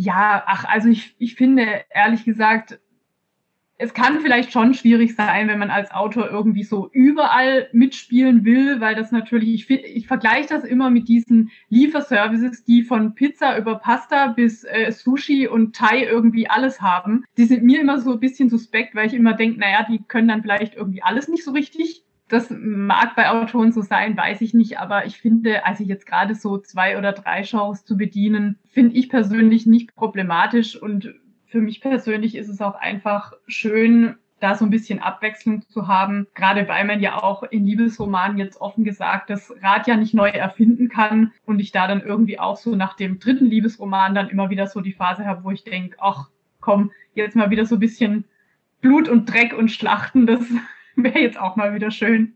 Ja, 0.00 0.44
ach, 0.46 0.64
also 0.64 0.88
ich, 0.88 1.16
ich 1.18 1.34
finde 1.34 1.84
ehrlich 1.90 2.24
gesagt, 2.24 2.78
es 3.78 3.94
kann 3.94 4.20
vielleicht 4.20 4.52
schon 4.52 4.72
schwierig 4.74 5.16
sein, 5.16 5.48
wenn 5.48 5.58
man 5.58 5.70
als 5.70 5.90
Autor 5.90 6.30
irgendwie 6.30 6.62
so 6.62 6.88
überall 6.92 7.68
mitspielen 7.72 8.44
will, 8.44 8.80
weil 8.80 8.94
das 8.94 9.10
natürlich, 9.10 9.68
ich, 9.68 9.70
ich 9.70 10.06
vergleiche 10.06 10.50
das 10.50 10.62
immer 10.62 10.88
mit 10.90 11.08
diesen 11.08 11.50
Lieferservices, 11.68 12.62
die 12.62 12.84
von 12.84 13.16
Pizza 13.16 13.58
über 13.58 13.80
Pasta 13.80 14.28
bis 14.28 14.62
äh, 14.62 14.92
Sushi 14.92 15.48
und 15.48 15.74
Thai 15.74 16.04
irgendwie 16.04 16.48
alles 16.48 16.80
haben. 16.80 17.24
Die 17.36 17.46
sind 17.46 17.64
mir 17.64 17.80
immer 17.80 18.00
so 18.00 18.12
ein 18.12 18.20
bisschen 18.20 18.50
suspekt, 18.50 18.94
weil 18.94 19.08
ich 19.08 19.14
immer 19.14 19.34
denke, 19.34 19.58
naja, 19.58 19.84
die 19.90 19.98
können 20.06 20.28
dann 20.28 20.42
vielleicht 20.42 20.76
irgendwie 20.76 21.02
alles 21.02 21.26
nicht 21.26 21.42
so 21.42 21.50
richtig. 21.50 22.04
Das 22.28 22.50
mag 22.50 23.16
bei 23.16 23.30
Autoren 23.30 23.72
so 23.72 23.80
sein, 23.80 24.16
weiß 24.16 24.42
ich 24.42 24.52
nicht, 24.52 24.78
aber 24.78 25.06
ich 25.06 25.18
finde, 25.18 25.64
also 25.64 25.82
jetzt 25.82 26.06
gerade 26.06 26.34
so 26.34 26.58
zwei 26.58 26.98
oder 26.98 27.12
drei 27.12 27.42
Genres 27.42 27.84
zu 27.84 27.96
bedienen, 27.96 28.58
finde 28.68 28.96
ich 28.96 29.08
persönlich 29.08 29.66
nicht 29.66 29.94
problematisch. 29.94 30.80
Und 30.80 31.14
für 31.46 31.60
mich 31.60 31.80
persönlich 31.80 32.36
ist 32.36 32.48
es 32.48 32.60
auch 32.60 32.74
einfach 32.74 33.32
schön, 33.46 34.16
da 34.40 34.54
so 34.54 34.64
ein 34.64 34.70
bisschen 34.70 35.00
Abwechslung 35.00 35.62
zu 35.68 35.88
haben, 35.88 36.26
gerade 36.34 36.68
weil 36.68 36.84
man 36.84 37.00
ja 37.00 37.22
auch 37.22 37.42
in 37.42 37.66
Liebesromanen 37.66 38.38
jetzt 38.38 38.60
offen 38.60 38.84
gesagt 38.84 39.30
das 39.30 39.52
Rad 39.62 39.86
ja 39.86 39.96
nicht 39.96 40.14
neu 40.14 40.28
erfinden 40.28 40.88
kann 40.88 41.32
und 41.44 41.58
ich 41.58 41.72
da 41.72 41.88
dann 41.88 42.02
irgendwie 42.02 42.38
auch 42.38 42.56
so 42.56 42.76
nach 42.76 42.94
dem 42.94 43.18
dritten 43.18 43.46
Liebesroman 43.46 44.14
dann 44.14 44.28
immer 44.28 44.50
wieder 44.50 44.66
so 44.66 44.80
die 44.80 44.92
Phase 44.92 45.26
habe, 45.26 45.44
wo 45.44 45.50
ich 45.50 45.64
denke, 45.64 45.96
ach 46.00 46.28
komm, 46.60 46.92
jetzt 47.14 47.36
mal 47.36 47.50
wieder 47.50 47.66
so 47.66 47.76
ein 47.76 47.80
bisschen 47.80 48.24
Blut 48.80 49.08
und 49.08 49.26
Dreck 49.26 49.56
und 49.56 49.70
Schlachten, 49.70 50.26
das 50.26 50.42
wäre 51.02 51.18
jetzt 51.18 51.38
auch 51.38 51.56
mal 51.56 51.74
wieder 51.74 51.90
schön. 51.90 52.34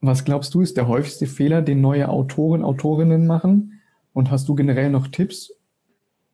Was 0.00 0.24
glaubst 0.24 0.54
du, 0.54 0.62
ist 0.62 0.76
der 0.76 0.88
häufigste 0.88 1.26
Fehler, 1.26 1.60
den 1.60 1.80
neue 1.80 2.08
Autoren, 2.08 2.62
Autorinnen 2.62 3.26
machen? 3.26 3.80
Und 4.12 4.30
hast 4.30 4.48
du 4.48 4.54
generell 4.54 4.90
noch 4.90 5.08
Tipps? 5.08 5.52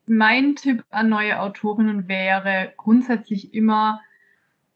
Mein 0.07 0.55
Tipp 0.55 0.85
an 0.91 1.09
neue 1.09 1.41
Autorinnen 1.41 2.07
wäre 2.07 2.73
grundsätzlich 2.77 3.53
immer, 3.55 4.01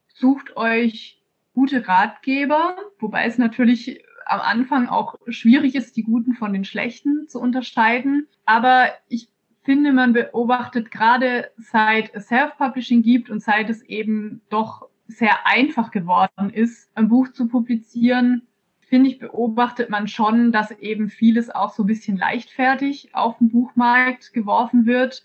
sucht 0.08 0.56
euch 0.56 1.22
gute 1.54 1.86
Ratgeber, 1.86 2.76
wobei 2.98 3.26
es 3.26 3.38
natürlich 3.38 4.04
am 4.26 4.40
Anfang 4.40 4.88
auch 4.88 5.14
schwierig 5.28 5.76
ist, 5.76 5.96
die 5.96 6.02
guten 6.02 6.34
von 6.34 6.52
den 6.52 6.64
schlechten 6.64 7.28
zu 7.28 7.40
unterscheiden. 7.40 8.26
Aber 8.44 8.88
ich 9.08 9.28
finde, 9.62 9.92
man 9.92 10.12
beobachtet 10.12 10.90
gerade 10.90 11.50
seit 11.58 12.12
es 12.14 12.26
Self-Publishing 12.26 13.02
gibt 13.02 13.30
und 13.30 13.40
seit 13.40 13.70
es 13.70 13.82
eben 13.82 14.40
doch 14.50 14.89
sehr 15.10 15.46
einfach 15.46 15.90
geworden 15.90 16.50
ist, 16.50 16.90
ein 16.94 17.08
Buch 17.08 17.28
zu 17.32 17.48
publizieren, 17.48 18.46
finde 18.90 19.08
ich, 19.08 19.18
beobachtet 19.18 19.88
man 19.88 20.08
schon, 20.08 20.50
dass 20.52 20.72
eben 20.72 21.08
vieles 21.08 21.48
auch 21.48 21.72
so 21.72 21.84
ein 21.84 21.86
bisschen 21.86 22.16
leichtfertig 22.16 23.14
auf 23.14 23.38
den 23.38 23.50
Buchmarkt 23.50 24.32
geworfen 24.32 24.84
wird. 24.84 25.24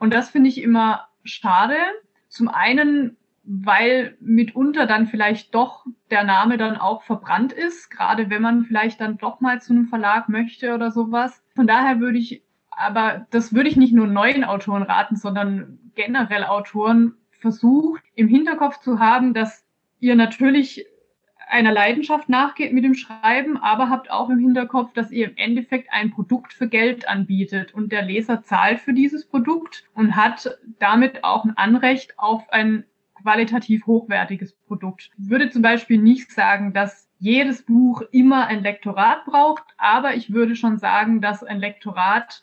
Und 0.00 0.12
das 0.12 0.30
finde 0.30 0.48
ich 0.48 0.60
immer 0.60 1.06
schade. 1.22 1.76
Zum 2.28 2.48
einen, 2.48 3.16
weil 3.44 4.16
mitunter 4.20 4.86
dann 4.86 5.06
vielleicht 5.06 5.54
doch 5.54 5.86
der 6.10 6.24
Name 6.24 6.58
dann 6.58 6.76
auch 6.76 7.02
verbrannt 7.02 7.52
ist, 7.52 7.88
gerade 7.90 8.30
wenn 8.30 8.42
man 8.42 8.64
vielleicht 8.64 9.00
dann 9.00 9.16
doch 9.18 9.40
mal 9.40 9.60
zu 9.60 9.72
einem 9.72 9.86
Verlag 9.86 10.28
möchte 10.28 10.74
oder 10.74 10.90
sowas. 10.90 11.42
Von 11.54 11.68
daher 11.68 12.00
würde 12.00 12.18
ich, 12.18 12.42
aber 12.70 13.26
das 13.30 13.54
würde 13.54 13.68
ich 13.68 13.76
nicht 13.76 13.94
nur 13.94 14.08
neuen 14.08 14.42
Autoren 14.42 14.82
raten, 14.82 15.14
sondern 15.14 15.78
generell 15.94 16.44
Autoren 16.44 17.14
versucht 17.44 18.02
im 18.14 18.26
Hinterkopf 18.26 18.80
zu 18.80 19.00
haben, 19.00 19.34
dass 19.34 19.66
ihr 20.00 20.16
natürlich 20.16 20.86
einer 21.46 21.72
Leidenschaft 21.72 22.30
nachgeht 22.30 22.72
mit 22.72 22.84
dem 22.84 22.94
Schreiben, 22.94 23.58
aber 23.58 23.90
habt 23.90 24.10
auch 24.10 24.30
im 24.30 24.38
Hinterkopf, 24.38 24.94
dass 24.94 25.10
ihr 25.10 25.28
im 25.28 25.36
Endeffekt 25.36 25.92
ein 25.92 26.10
Produkt 26.10 26.54
für 26.54 26.68
Geld 26.68 27.06
anbietet 27.06 27.74
und 27.74 27.92
der 27.92 28.00
Leser 28.00 28.42
zahlt 28.42 28.80
für 28.80 28.94
dieses 28.94 29.26
Produkt 29.26 29.84
und 29.94 30.16
hat 30.16 30.58
damit 30.78 31.22
auch 31.22 31.44
ein 31.44 31.54
Anrecht 31.58 32.18
auf 32.18 32.50
ein 32.50 32.84
qualitativ 33.20 33.84
hochwertiges 33.86 34.54
Produkt. 34.66 35.10
Ich 35.18 35.28
würde 35.28 35.50
zum 35.50 35.60
Beispiel 35.60 35.98
nicht 35.98 36.32
sagen, 36.32 36.72
dass 36.72 37.10
jedes 37.18 37.60
Buch 37.60 38.00
immer 38.10 38.46
ein 38.46 38.62
Lektorat 38.62 39.26
braucht, 39.26 39.64
aber 39.76 40.14
ich 40.14 40.32
würde 40.32 40.56
schon 40.56 40.78
sagen, 40.78 41.20
dass 41.20 41.44
ein 41.44 41.60
Lektorat 41.60 42.42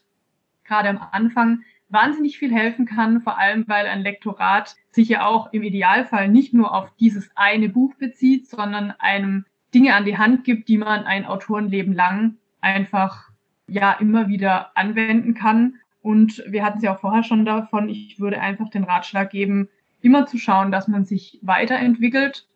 gerade 0.63 0.89
am 0.89 0.99
Anfang 1.11 1.63
wahnsinnig 1.91 2.38
viel 2.38 2.54
helfen 2.54 2.86
kann, 2.86 3.21
vor 3.21 3.38
allem 3.38 3.65
weil 3.67 3.88
ein 3.88 4.01
Lektorat 4.01 4.75
sich 4.91 5.10
ja 5.10 5.25
auch 5.25 5.51
im 5.54 5.63
Idealfall 5.63 6.30
nicht 6.30 6.54
nur 6.54 6.73
auf 6.73 6.89
dieses 6.99 7.30
eine 7.36 7.69
Buch 7.69 7.93
bezieht, 7.95 8.47
sondern 8.47 8.91
einem 8.99 9.45
Dinge 9.73 9.95
an 9.95 10.06
die 10.06 10.17
Hand 10.17 10.43
gibt, 10.43 10.67
die 10.67 10.77
man 10.77 11.04
ein 11.04 11.25
Autorenleben 11.25 11.93
lang 11.93 12.36
einfach 12.60 13.30
ja 13.67 13.93
immer 13.93 14.27
wieder 14.27 14.75
anwenden 14.77 15.34
kann. 15.34 15.75
Und 16.01 16.43
wir 16.47 16.63
hatten 16.63 16.77
es 16.77 16.84
ja 16.84 16.95
auch 16.95 16.99
vorher 16.99 17.23
schon 17.23 17.45
davon, 17.45 17.89
ich 17.89 18.19
würde 18.19 18.41
einfach 18.41 18.69
den 18.69 18.84
Ratschlag 18.84 19.30
geben, 19.30 19.69
immer 20.01 20.25
zu 20.25 20.38
schauen, 20.38 20.71
dass 20.71 20.88
man 20.88 21.06
sich 21.06 21.39
weiterentwickelt 21.41 22.47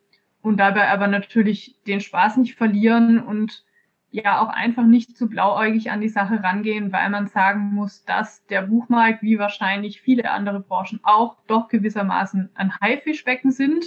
und 0.41 0.57
dabei 0.57 0.89
aber 0.89 1.07
natürlich 1.07 1.75
den 1.87 2.01
Spaß 2.01 2.37
nicht 2.37 2.55
verlieren 2.55 3.19
und 3.19 3.63
ja 4.15 4.41
auch 4.41 4.49
einfach 4.49 4.85
nicht 4.85 5.15
zu 5.17 5.29
blauäugig 5.29 5.91
an 5.91 6.01
die 6.01 6.09
Sache 6.09 6.41
rangehen, 6.43 6.91
weil 6.91 7.09
man 7.09 7.27
sagen 7.27 7.73
muss, 7.73 8.03
dass 8.05 8.45
der 8.47 8.63
Buchmarkt, 8.63 9.21
wie 9.21 9.37
wahrscheinlich 9.37 10.01
viele 10.01 10.31
andere 10.31 10.59
Branchen 10.59 10.99
auch, 11.03 11.37
doch 11.47 11.67
gewissermaßen 11.67 12.49
ein 12.55 12.73
Haifischbecken 12.81 13.51
sind. 13.51 13.85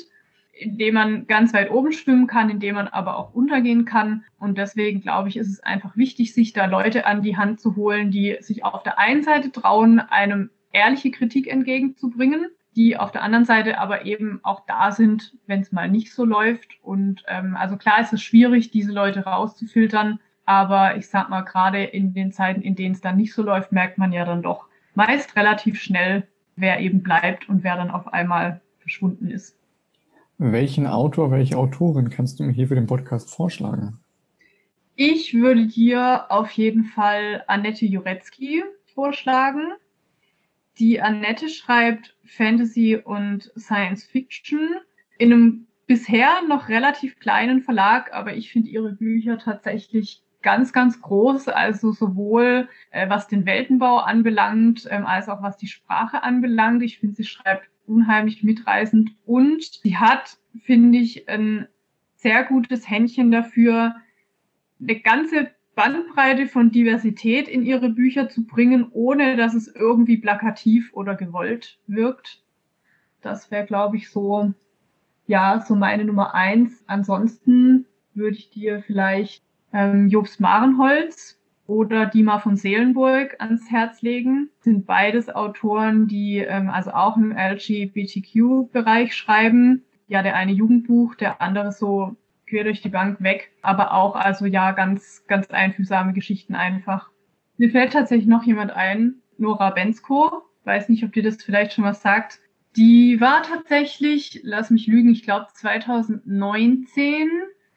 in 0.58 0.76
dem 0.76 0.94
man 0.94 1.26
ganz 1.26 1.54
weit 1.54 1.70
oben 1.70 1.92
schwimmen 1.92 2.26
kann, 2.26 2.50
in 2.50 2.60
dem 2.60 2.74
man 2.74 2.88
aber 2.88 3.16
auch 3.16 3.32
untergehen 3.32 3.84
kann. 3.84 4.24
Und 4.38 4.58
deswegen 4.58 5.00
glaube 5.00 5.28
ich, 5.28 5.36
ist 5.36 5.48
es 5.48 5.60
einfach 5.60 5.96
wichtig, 5.96 6.34
sich 6.34 6.52
da 6.52 6.66
Leute 6.66 7.06
an 7.06 7.22
die 7.22 7.36
Hand 7.36 7.60
zu 7.60 7.76
holen, 7.76 8.10
die 8.10 8.36
sich 8.40 8.64
auf 8.64 8.82
der 8.82 8.98
einen 8.98 9.22
Seite 9.22 9.52
trauen, 9.52 10.00
einem 10.00 10.50
ehrliche 10.72 11.10
Kritik 11.10 11.46
entgegenzubringen, 11.46 12.48
die 12.78 12.96
auf 12.96 13.10
der 13.10 13.22
anderen 13.24 13.44
Seite 13.44 13.78
aber 13.78 14.06
eben 14.06 14.38
auch 14.44 14.64
da 14.66 14.92
sind, 14.92 15.36
wenn 15.46 15.60
es 15.60 15.72
mal 15.72 15.90
nicht 15.90 16.14
so 16.14 16.24
läuft. 16.24 16.68
Und 16.80 17.24
ähm, 17.26 17.56
also 17.56 17.76
klar 17.76 18.00
ist 18.00 18.12
es 18.12 18.22
schwierig, 18.22 18.70
diese 18.70 18.92
Leute 18.92 19.24
rauszufiltern, 19.24 20.20
aber 20.46 20.96
ich 20.96 21.08
sag 21.08 21.28
mal, 21.28 21.40
gerade 21.40 21.82
in 21.82 22.14
den 22.14 22.30
Zeiten, 22.30 22.62
in 22.62 22.76
denen 22.76 22.94
es 22.94 23.00
dann 23.00 23.16
nicht 23.16 23.34
so 23.34 23.42
läuft, 23.42 23.72
merkt 23.72 23.98
man 23.98 24.12
ja 24.12 24.24
dann 24.24 24.42
doch 24.42 24.66
meist 24.94 25.34
relativ 25.34 25.80
schnell, 25.80 26.28
wer 26.54 26.78
eben 26.78 27.02
bleibt 27.02 27.48
und 27.48 27.64
wer 27.64 27.76
dann 27.76 27.90
auf 27.90 28.12
einmal 28.12 28.60
verschwunden 28.78 29.28
ist. 29.28 29.58
Welchen 30.38 30.86
Autor, 30.86 31.32
welche 31.32 31.58
Autorin 31.58 32.10
kannst 32.10 32.38
du 32.38 32.44
mir 32.44 32.52
hier 32.52 32.68
für 32.68 32.76
den 32.76 32.86
Podcast 32.86 33.34
vorschlagen? 33.34 33.98
Ich 34.94 35.34
würde 35.34 35.66
dir 35.66 36.26
auf 36.30 36.52
jeden 36.52 36.84
Fall 36.84 37.42
Annette 37.48 37.86
Jurecki 37.86 38.62
vorschlagen. 38.94 39.72
Die 40.78 41.00
Annette 41.00 41.48
schreibt 41.48 42.16
Fantasy 42.24 42.96
und 42.96 43.50
Science 43.56 44.04
Fiction 44.04 44.76
in 45.18 45.32
einem 45.32 45.66
bisher 45.86 46.42
noch 46.46 46.68
relativ 46.68 47.18
kleinen 47.18 47.62
Verlag, 47.62 48.12
aber 48.12 48.34
ich 48.34 48.52
finde 48.52 48.70
ihre 48.70 48.92
Bücher 48.92 49.38
tatsächlich 49.38 50.22
ganz, 50.42 50.72
ganz 50.72 51.00
groß, 51.00 51.48
also 51.48 51.90
sowohl 51.92 52.68
äh, 52.90 53.08
was 53.08 53.26
den 53.26 53.44
Weltenbau 53.44 53.98
anbelangt, 53.98 54.86
ähm, 54.90 55.04
als 55.04 55.28
auch 55.28 55.42
was 55.42 55.56
die 55.56 55.66
Sprache 55.66 56.22
anbelangt. 56.22 56.82
Ich 56.82 56.98
finde, 57.00 57.16
sie 57.16 57.24
schreibt 57.24 57.68
unheimlich 57.86 58.44
mitreißend 58.44 59.10
und 59.26 59.64
sie 59.64 59.96
hat, 59.96 60.36
finde 60.62 60.98
ich, 60.98 61.28
ein 61.28 61.66
sehr 62.14 62.44
gutes 62.44 62.88
Händchen 62.88 63.30
dafür, 63.30 63.96
eine 64.80 65.00
ganze 65.00 65.50
Bandbreite 65.78 66.48
von 66.48 66.72
Diversität 66.72 67.46
in 67.46 67.62
ihre 67.62 67.88
Bücher 67.88 68.28
zu 68.28 68.44
bringen, 68.44 68.88
ohne 68.90 69.36
dass 69.36 69.54
es 69.54 69.68
irgendwie 69.68 70.16
plakativ 70.16 70.92
oder 70.92 71.14
gewollt 71.14 71.78
wirkt. 71.86 72.42
Das 73.20 73.52
wäre, 73.52 73.64
glaube 73.64 73.96
ich, 73.96 74.10
so, 74.10 74.52
ja, 75.28 75.60
so 75.64 75.76
meine 75.76 76.04
Nummer 76.04 76.34
eins. 76.34 76.82
Ansonsten 76.88 77.86
würde 78.12 78.36
ich 78.38 78.50
dir 78.50 78.82
vielleicht 78.82 79.44
ähm, 79.72 80.08
Jobs 80.08 80.40
Marenholz 80.40 81.38
oder 81.68 82.06
Dima 82.06 82.40
von 82.40 82.56
Seelenburg 82.56 83.36
ans 83.38 83.70
Herz 83.70 84.02
legen. 84.02 84.50
Sind 84.58 84.84
beides 84.84 85.28
Autoren, 85.28 86.08
die 86.08 86.38
ähm, 86.38 86.70
also 86.70 86.90
auch 86.90 87.16
im 87.16 87.30
LGBTQ-Bereich 87.30 89.14
schreiben. 89.14 89.84
Ja, 90.08 90.24
der 90.24 90.34
eine 90.34 90.50
Jugendbuch, 90.50 91.14
der 91.14 91.40
andere 91.40 91.70
so 91.70 92.16
quer 92.48 92.64
durch 92.64 92.80
die 92.80 92.88
Bank 92.88 93.22
weg, 93.22 93.52
aber 93.62 93.92
auch 93.94 94.14
also 94.16 94.46
ja 94.46 94.72
ganz, 94.72 95.24
ganz 95.26 95.50
einfühlsame 95.50 96.12
Geschichten 96.12 96.54
einfach. 96.54 97.10
Mir 97.56 97.70
fällt 97.70 97.92
tatsächlich 97.92 98.28
noch 98.28 98.44
jemand 98.44 98.70
ein, 98.70 99.16
Nora 99.36 99.70
Bensko. 99.70 100.42
Weiß 100.64 100.88
nicht, 100.88 101.04
ob 101.04 101.12
dir 101.12 101.22
das 101.22 101.42
vielleicht 101.42 101.72
schon 101.72 101.84
was 101.84 102.02
sagt. 102.02 102.40
Die 102.76 103.20
war 103.20 103.42
tatsächlich, 103.42 104.40
lass 104.44 104.70
mich 104.70 104.86
lügen, 104.86 105.10
ich 105.10 105.22
glaube 105.22 105.46
2019 105.52 107.28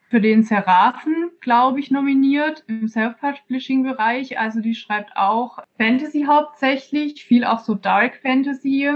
für 0.09 0.19
den 0.19 0.43
Seraphen, 0.43 1.31
glaube 1.39 1.79
ich, 1.79 1.89
nominiert 1.89 2.65
im 2.67 2.87
Self-Publishing-Bereich. 2.87 4.37
Also 4.37 4.59
die 4.59 4.75
schreibt 4.75 5.15
auch 5.15 5.59
Fantasy 5.77 6.25
hauptsächlich, 6.27 7.23
viel 7.23 7.45
auch 7.45 7.59
so 7.59 7.75
Dark 7.75 8.17
Fantasy. 8.21 8.91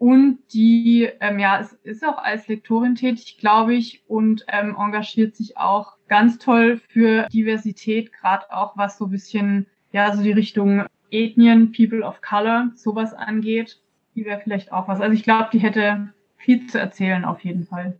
Und 0.00 0.38
die 0.54 1.10
ähm, 1.20 1.38
ja, 1.38 1.60
es 1.60 1.74
ist 1.82 2.02
auch 2.02 2.16
als 2.16 2.48
Lektorin 2.48 2.94
tätig, 2.94 3.36
glaube 3.38 3.74
ich, 3.74 4.02
und 4.08 4.46
ähm, 4.48 4.74
engagiert 4.74 5.36
sich 5.36 5.58
auch 5.58 5.98
ganz 6.08 6.38
toll 6.38 6.80
für 6.88 7.26
Diversität, 7.28 8.10
gerade 8.10 8.50
auch 8.50 8.78
was 8.78 8.96
so 8.96 9.08
bisschen, 9.08 9.66
ja, 9.92 10.16
so 10.16 10.22
die 10.22 10.32
Richtung 10.32 10.86
Ethnien, 11.10 11.72
People 11.72 12.02
of 12.02 12.22
Color, 12.22 12.70
sowas 12.76 13.12
angeht. 13.12 13.78
Die 14.14 14.24
wäre 14.24 14.40
vielleicht 14.42 14.72
auch 14.72 14.88
was. 14.88 15.02
Also 15.02 15.12
ich 15.12 15.22
glaube, 15.22 15.50
die 15.52 15.58
hätte 15.58 16.08
viel 16.38 16.66
zu 16.66 16.80
erzählen 16.80 17.26
auf 17.26 17.44
jeden 17.44 17.64
Fall. 17.64 17.98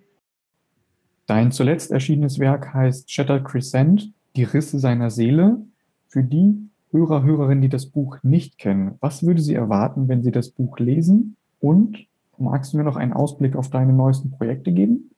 Dein 1.26 1.52
zuletzt 1.52 1.90
erschienenes 1.90 2.38
Werk 2.38 2.72
heißt 2.72 3.12
Shattered 3.12 3.44
Crescent, 3.44 4.10
die 4.36 4.44
Risse 4.44 4.78
seiner 4.78 5.10
Seele. 5.10 5.66
Für 6.08 6.24
die 6.24 6.70
Hörer, 6.92 7.24
Hörerinnen, 7.24 7.60
die 7.60 7.68
das 7.68 7.84
Buch 7.84 8.16
nicht 8.22 8.56
kennen, 8.56 8.96
was 9.00 9.22
würde 9.22 9.42
sie 9.42 9.54
erwarten, 9.54 10.08
wenn 10.08 10.22
sie 10.22 10.32
das 10.32 10.48
Buch 10.48 10.78
lesen? 10.78 11.36
Und 11.60 12.06
magst 12.38 12.72
du 12.72 12.78
mir 12.78 12.84
noch 12.84 12.96
einen 12.96 13.12
Ausblick 13.12 13.54
auf 13.54 13.70
deine 13.70 13.92
neuesten 13.92 14.30
Projekte 14.30 14.72
geben? 14.72 15.10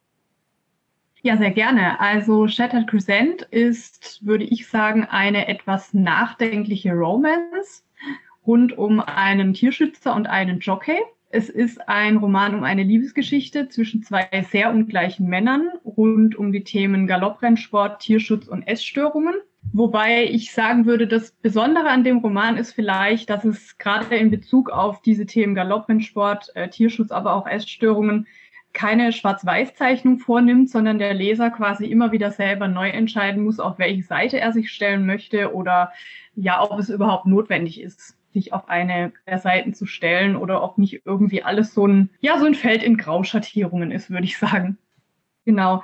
Ja, 1.23 1.37
sehr 1.37 1.53
gerne. 1.53 2.01
Also 2.01 2.49
Shattered 2.49 2.89
Crescent 2.89 3.43
ist, 3.43 4.27
würde 4.27 4.45
ich 4.45 4.67
sagen, 4.67 5.05
eine 5.05 5.47
etwas 5.47 5.95
nachdenkliche 5.95 6.93
Romance 6.93 7.85
rund 8.45 8.77
um 8.77 8.99
einen 8.99 9.55
Tierschützer 9.55 10.17
und 10.17 10.27
einen 10.27 10.59
Jockey. 10.59 10.99
Es 11.31 11.49
ist 11.49 11.89
ein 11.89 12.17
Roman 12.17 12.57
um 12.57 12.65
eine 12.65 12.83
Liebesgeschichte 12.83 13.69
zwischen 13.69 14.03
zwei 14.03 14.29
sehr 14.51 14.71
ungleichen 14.71 15.29
Männern 15.29 15.71
rund 15.85 16.35
um 16.35 16.51
die 16.51 16.65
Themen 16.65 17.07
Galopprennsport, 17.07 18.03
Tierschutz 18.03 18.49
und 18.49 18.65
Essstörungen. 18.65 19.35
Wobei 19.73 20.25
ich 20.25 20.53
sagen 20.53 20.85
würde, 20.85 21.07
das 21.07 21.31
Besondere 21.31 21.89
an 21.89 22.05
dem 22.05 22.19
Roman 22.19 22.57
ist 22.57 22.73
vielleicht, 22.73 23.31
dass 23.31 23.45
es 23.45 23.79
gerade 23.79 24.17
in 24.17 24.31
Bezug 24.31 24.71
auf 24.71 25.01
diese 25.01 25.25
Themen 25.25 25.55
Galopprennsport, 25.55 26.55
äh, 26.55 26.69
Tierschutz, 26.69 27.11
aber 27.11 27.35
auch 27.35 27.47
Essstörungen 27.47 28.27
keine 28.75 29.13
Schwarz-Weiß-Zeichnung 29.13 30.19
vornimmt, 30.19 30.71
sondern 30.71 30.99
der 30.99 31.15
Leser 31.15 31.51
quasi 31.51 31.87
immer 31.87 32.13
wieder 32.13 32.31
selber 32.31 32.69
neu 32.69 32.89
entscheiden 32.89 33.45
muss, 33.45 33.61
auf 33.61 33.79
welche 33.79 34.03
Seite 34.03 34.41
er 34.41 34.53
sich 34.53 34.71
stellen 34.71 35.07
möchte 35.07 35.55
oder 35.55 35.93
ja, 36.35 36.63
ob 36.63 36.79
es 36.79 36.89
überhaupt 36.89 37.27
notwendig 37.27 37.81
ist 37.81 38.17
sich 38.33 38.53
auf 38.53 38.69
eine 38.69 39.13
der 39.27 39.39
Seiten 39.39 39.75
zu 39.75 39.87
stellen 39.87 40.37
oder 40.37 40.63
ob 40.63 40.79
nicht 40.79 41.03
irgendwie 41.05 41.43
alles 41.43 41.75
so 41.75 41.87
ein, 41.87 42.11
ja, 42.21 42.39
so 42.39 42.47
ein 42.47 42.55
Feld 42.55 42.83
in 42.83 42.97
Grauschattierungen 42.97 43.91
ist, 43.91 44.11
würde 44.11 44.25
ich 44.25 44.39
sagen. 44.39 44.79
Genau. 45.45 45.83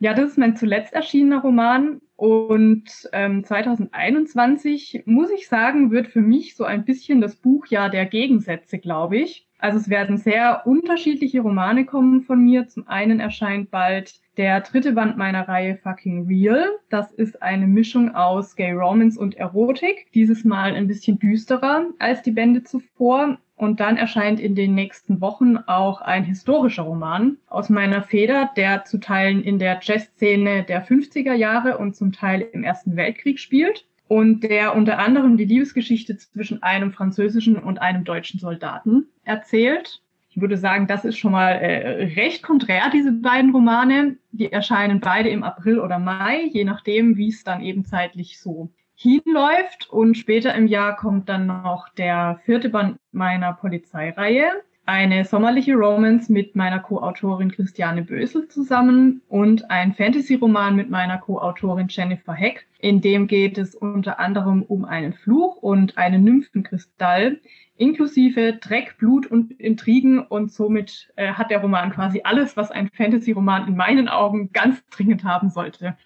Ja, 0.00 0.12
das 0.14 0.30
ist 0.30 0.38
mein 0.38 0.56
zuletzt 0.56 0.92
erschienener 0.92 1.40
Roman. 1.40 2.00
Und 2.16 3.08
ähm, 3.12 3.44
2021, 3.44 5.04
muss 5.06 5.30
ich 5.30 5.48
sagen, 5.48 5.92
wird 5.92 6.08
für 6.08 6.20
mich 6.20 6.56
so 6.56 6.64
ein 6.64 6.84
bisschen 6.84 7.20
das 7.20 7.36
Buchjahr 7.36 7.90
der 7.90 8.06
Gegensätze, 8.06 8.78
glaube 8.78 9.18
ich. 9.18 9.46
Also 9.60 9.78
es 9.78 9.88
werden 9.88 10.18
sehr 10.18 10.66
unterschiedliche 10.66 11.40
Romane 11.40 11.84
kommen 11.84 12.22
von 12.22 12.42
mir. 12.42 12.68
Zum 12.68 12.86
einen 12.86 13.18
erscheint 13.18 13.70
bald 13.70 14.20
der 14.36 14.60
dritte 14.60 14.92
Band 14.92 15.16
meiner 15.16 15.48
Reihe 15.48 15.76
Fucking 15.76 16.26
Real. 16.26 16.68
Das 16.90 17.12
ist 17.12 17.42
eine 17.42 17.66
Mischung 17.66 18.14
aus 18.14 18.54
Gay 18.54 18.72
Romance 18.72 19.18
und 19.18 19.36
Erotik. 19.36 20.06
Dieses 20.14 20.44
Mal 20.44 20.74
ein 20.74 20.86
bisschen 20.86 21.18
düsterer 21.18 21.86
als 21.98 22.22
die 22.22 22.30
Bände 22.30 22.62
zuvor. 22.62 23.38
Und 23.58 23.80
dann 23.80 23.96
erscheint 23.96 24.38
in 24.38 24.54
den 24.54 24.74
nächsten 24.76 25.20
Wochen 25.20 25.56
auch 25.56 26.00
ein 26.00 26.22
historischer 26.22 26.84
Roman 26.84 27.38
aus 27.48 27.68
meiner 27.68 28.02
Feder, 28.02 28.50
der 28.56 28.84
zu 28.84 28.98
Teilen 28.98 29.42
in 29.42 29.58
der 29.58 29.80
Jazzszene 29.82 30.62
der 30.62 30.86
50er 30.86 31.34
Jahre 31.34 31.76
und 31.76 31.96
zum 31.96 32.12
Teil 32.12 32.46
im 32.52 32.62
Ersten 32.62 32.94
Weltkrieg 32.94 33.40
spielt 33.40 33.84
und 34.06 34.44
der 34.44 34.76
unter 34.76 35.00
anderem 35.00 35.36
die 35.36 35.44
Liebesgeschichte 35.44 36.16
zwischen 36.16 36.62
einem 36.62 36.92
französischen 36.92 37.56
und 37.56 37.80
einem 37.80 38.04
deutschen 38.04 38.38
Soldaten 38.38 39.08
erzählt. 39.24 40.02
Ich 40.30 40.40
würde 40.40 40.56
sagen, 40.56 40.86
das 40.86 41.04
ist 41.04 41.18
schon 41.18 41.32
mal 41.32 41.50
äh, 41.50 42.04
recht 42.14 42.44
konträr, 42.44 42.90
diese 42.92 43.10
beiden 43.10 43.50
Romane. 43.50 44.18
Die 44.30 44.52
erscheinen 44.52 45.00
beide 45.00 45.30
im 45.30 45.42
April 45.42 45.80
oder 45.80 45.98
Mai, 45.98 46.44
je 46.44 46.62
nachdem, 46.62 47.16
wie 47.16 47.30
es 47.30 47.42
dann 47.42 47.60
eben 47.60 47.84
zeitlich 47.84 48.38
so 48.38 48.70
hinläuft. 48.98 49.88
Und 49.90 50.16
später 50.16 50.54
im 50.54 50.66
Jahr 50.66 50.96
kommt 50.96 51.28
dann 51.28 51.46
noch 51.46 51.88
der 51.90 52.40
vierte 52.44 52.68
Band 52.68 52.98
meiner 53.12 53.52
Polizeireihe 53.52 54.50
eine 54.88 55.26
sommerliche 55.26 55.74
Romance 55.74 56.32
mit 56.32 56.56
meiner 56.56 56.78
Co-Autorin 56.78 57.52
Christiane 57.52 58.00
Bösel 58.00 58.48
zusammen 58.48 59.20
und 59.28 59.70
ein 59.70 59.92
Fantasy-Roman 59.92 60.74
mit 60.76 60.88
meiner 60.88 61.18
Co-Autorin 61.18 61.88
Jennifer 61.90 62.32
Heck. 62.32 62.66
In 62.78 63.02
dem 63.02 63.26
geht 63.26 63.58
es 63.58 63.74
unter 63.74 64.18
anderem 64.18 64.62
um 64.62 64.86
einen 64.86 65.12
Fluch 65.12 65.56
und 65.56 65.98
einen 65.98 66.24
Nymphenkristall, 66.24 67.38
inklusive 67.76 68.54
Dreck, 68.54 68.96
Blut 68.96 69.26
und 69.26 69.52
Intrigen 69.60 70.20
und 70.20 70.52
somit 70.52 71.12
äh, 71.16 71.34
hat 71.34 71.50
der 71.50 71.60
Roman 71.60 71.92
quasi 71.92 72.22
alles, 72.24 72.56
was 72.56 72.70
ein 72.70 72.88
Fantasy-Roman 72.88 73.68
in 73.68 73.76
meinen 73.76 74.08
Augen 74.08 74.52
ganz 74.54 74.82
dringend 74.88 75.22
haben 75.22 75.50
sollte. 75.50 75.98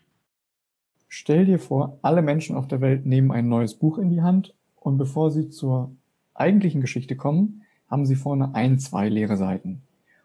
Stell 1.15 1.45
dir 1.45 1.59
vor, 1.59 1.99
alle 2.01 2.23
Menschen 2.23 2.57
auf 2.57 2.67
der 2.67 2.81
Welt 2.81 3.05
nehmen 3.05 3.33
ein 3.33 3.47
neues 3.47 3.75
Buch 3.75 3.99
in 3.99 4.09
die 4.09 4.23
Hand 4.23 4.55
und 4.77 4.97
bevor 4.97 5.31
sie 5.31 5.51
zur 5.51 5.95
eigentlichen 6.33 6.81
Geschichte 6.81 7.17
kommen, 7.17 7.65
haben 7.91 8.07
sie 8.07 8.17
vorne 8.17 8.55
ein, 8.55 8.79
zwei 8.79 9.11
leere 9.11 9.37
Seiten. 9.37 9.83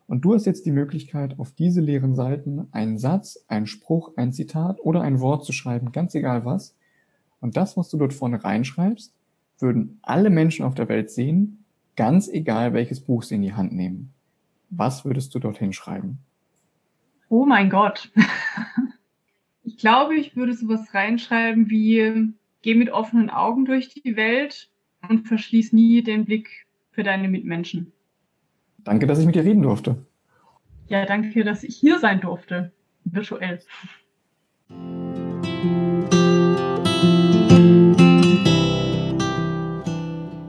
Und 0.08 0.22
du 0.22 0.34
hast 0.34 0.46
jetzt 0.46 0.66
die 0.66 0.72
Möglichkeit, 0.72 1.38
auf 1.40 1.52
diese 1.52 1.82
leeren 1.82 2.16
Seiten 2.16 2.70
einen 2.72 2.98
Satz, 2.98 3.44
einen 3.50 3.68
Spruch, 3.68 4.14
ein 4.16 4.32
Zitat 4.32 4.80
oder 4.80 5.02
ein 5.02 5.20
Wort 5.20 5.44
zu 5.44 5.52
schreiben, 5.52 5.92
ganz 5.92 6.16
egal 6.16 6.46
was. 6.46 6.74
Und 7.42 7.58
das, 7.58 7.76
was 7.76 7.90
du 7.90 7.98
dort 7.98 8.14
vorne 8.14 8.42
reinschreibst, 8.42 9.14
würden 9.60 10.00
alle 10.04 10.30
Menschen 10.30 10.64
auf 10.64 10.74
der 10.74 10.88
Welt 10.88 11.12
sehen, 11.12 11.66
ganz 11.98 12.30
egal 12.30 12.72
welches 12.72 13.02
Buch 13.02 13.24
sie 13.24 13.36
in 13.36 13.42
die 13.42 13.54
Hand 13.54 13.74
nehmen. 13.74 14.14
Was 14.70 15.04
würdest 15.04 15.36
du 15.36 15.40
dorthin 15.40 15.74
schreiben? 15.74 16.20
Oh 17.28 17.46
mein 17.46 17.70
Gott. 17.70 18.10
Ich 19.68 19.76
glaube, 19.78 20.16
ich 20.16 20.38
würde 20.38 20.54
sowas 20.54 20.94
reinschreiben 20.94 21.70
wie, 21.70 22.32
geh 22.62 22.74
mit 22.74 22.90
offenen 22.90 23.30
Augen 23.30 23.66
durch 23.66 23.90
die 23.90 24.16
Welt 24.16 24.70
und 25.10 25.28
verschließ 25.28 25.74
nie 25.74 26.02
den 26.02 26.24
Blick 26.24 26.66
für 26.92 27.04
deine 27.04 27.28
Mitmenschen. 27.28 27.92
Danke, 28.86 29.08
dass 29.08 29.20
ich 29.20 29.26
mit 29.26 29.36
dir 29.36 29.44
reden 29.44 29.64
durfte. 29.64 30.06
Ja, 30.88 31.06
danke, 31.06 31.44
dass 31.44 31.66
ich 31.66 31.76
hier 31.76 32.00
sein 32.00 32.22
durfte, 32.22 32.72
virtuell. 33.04 33.60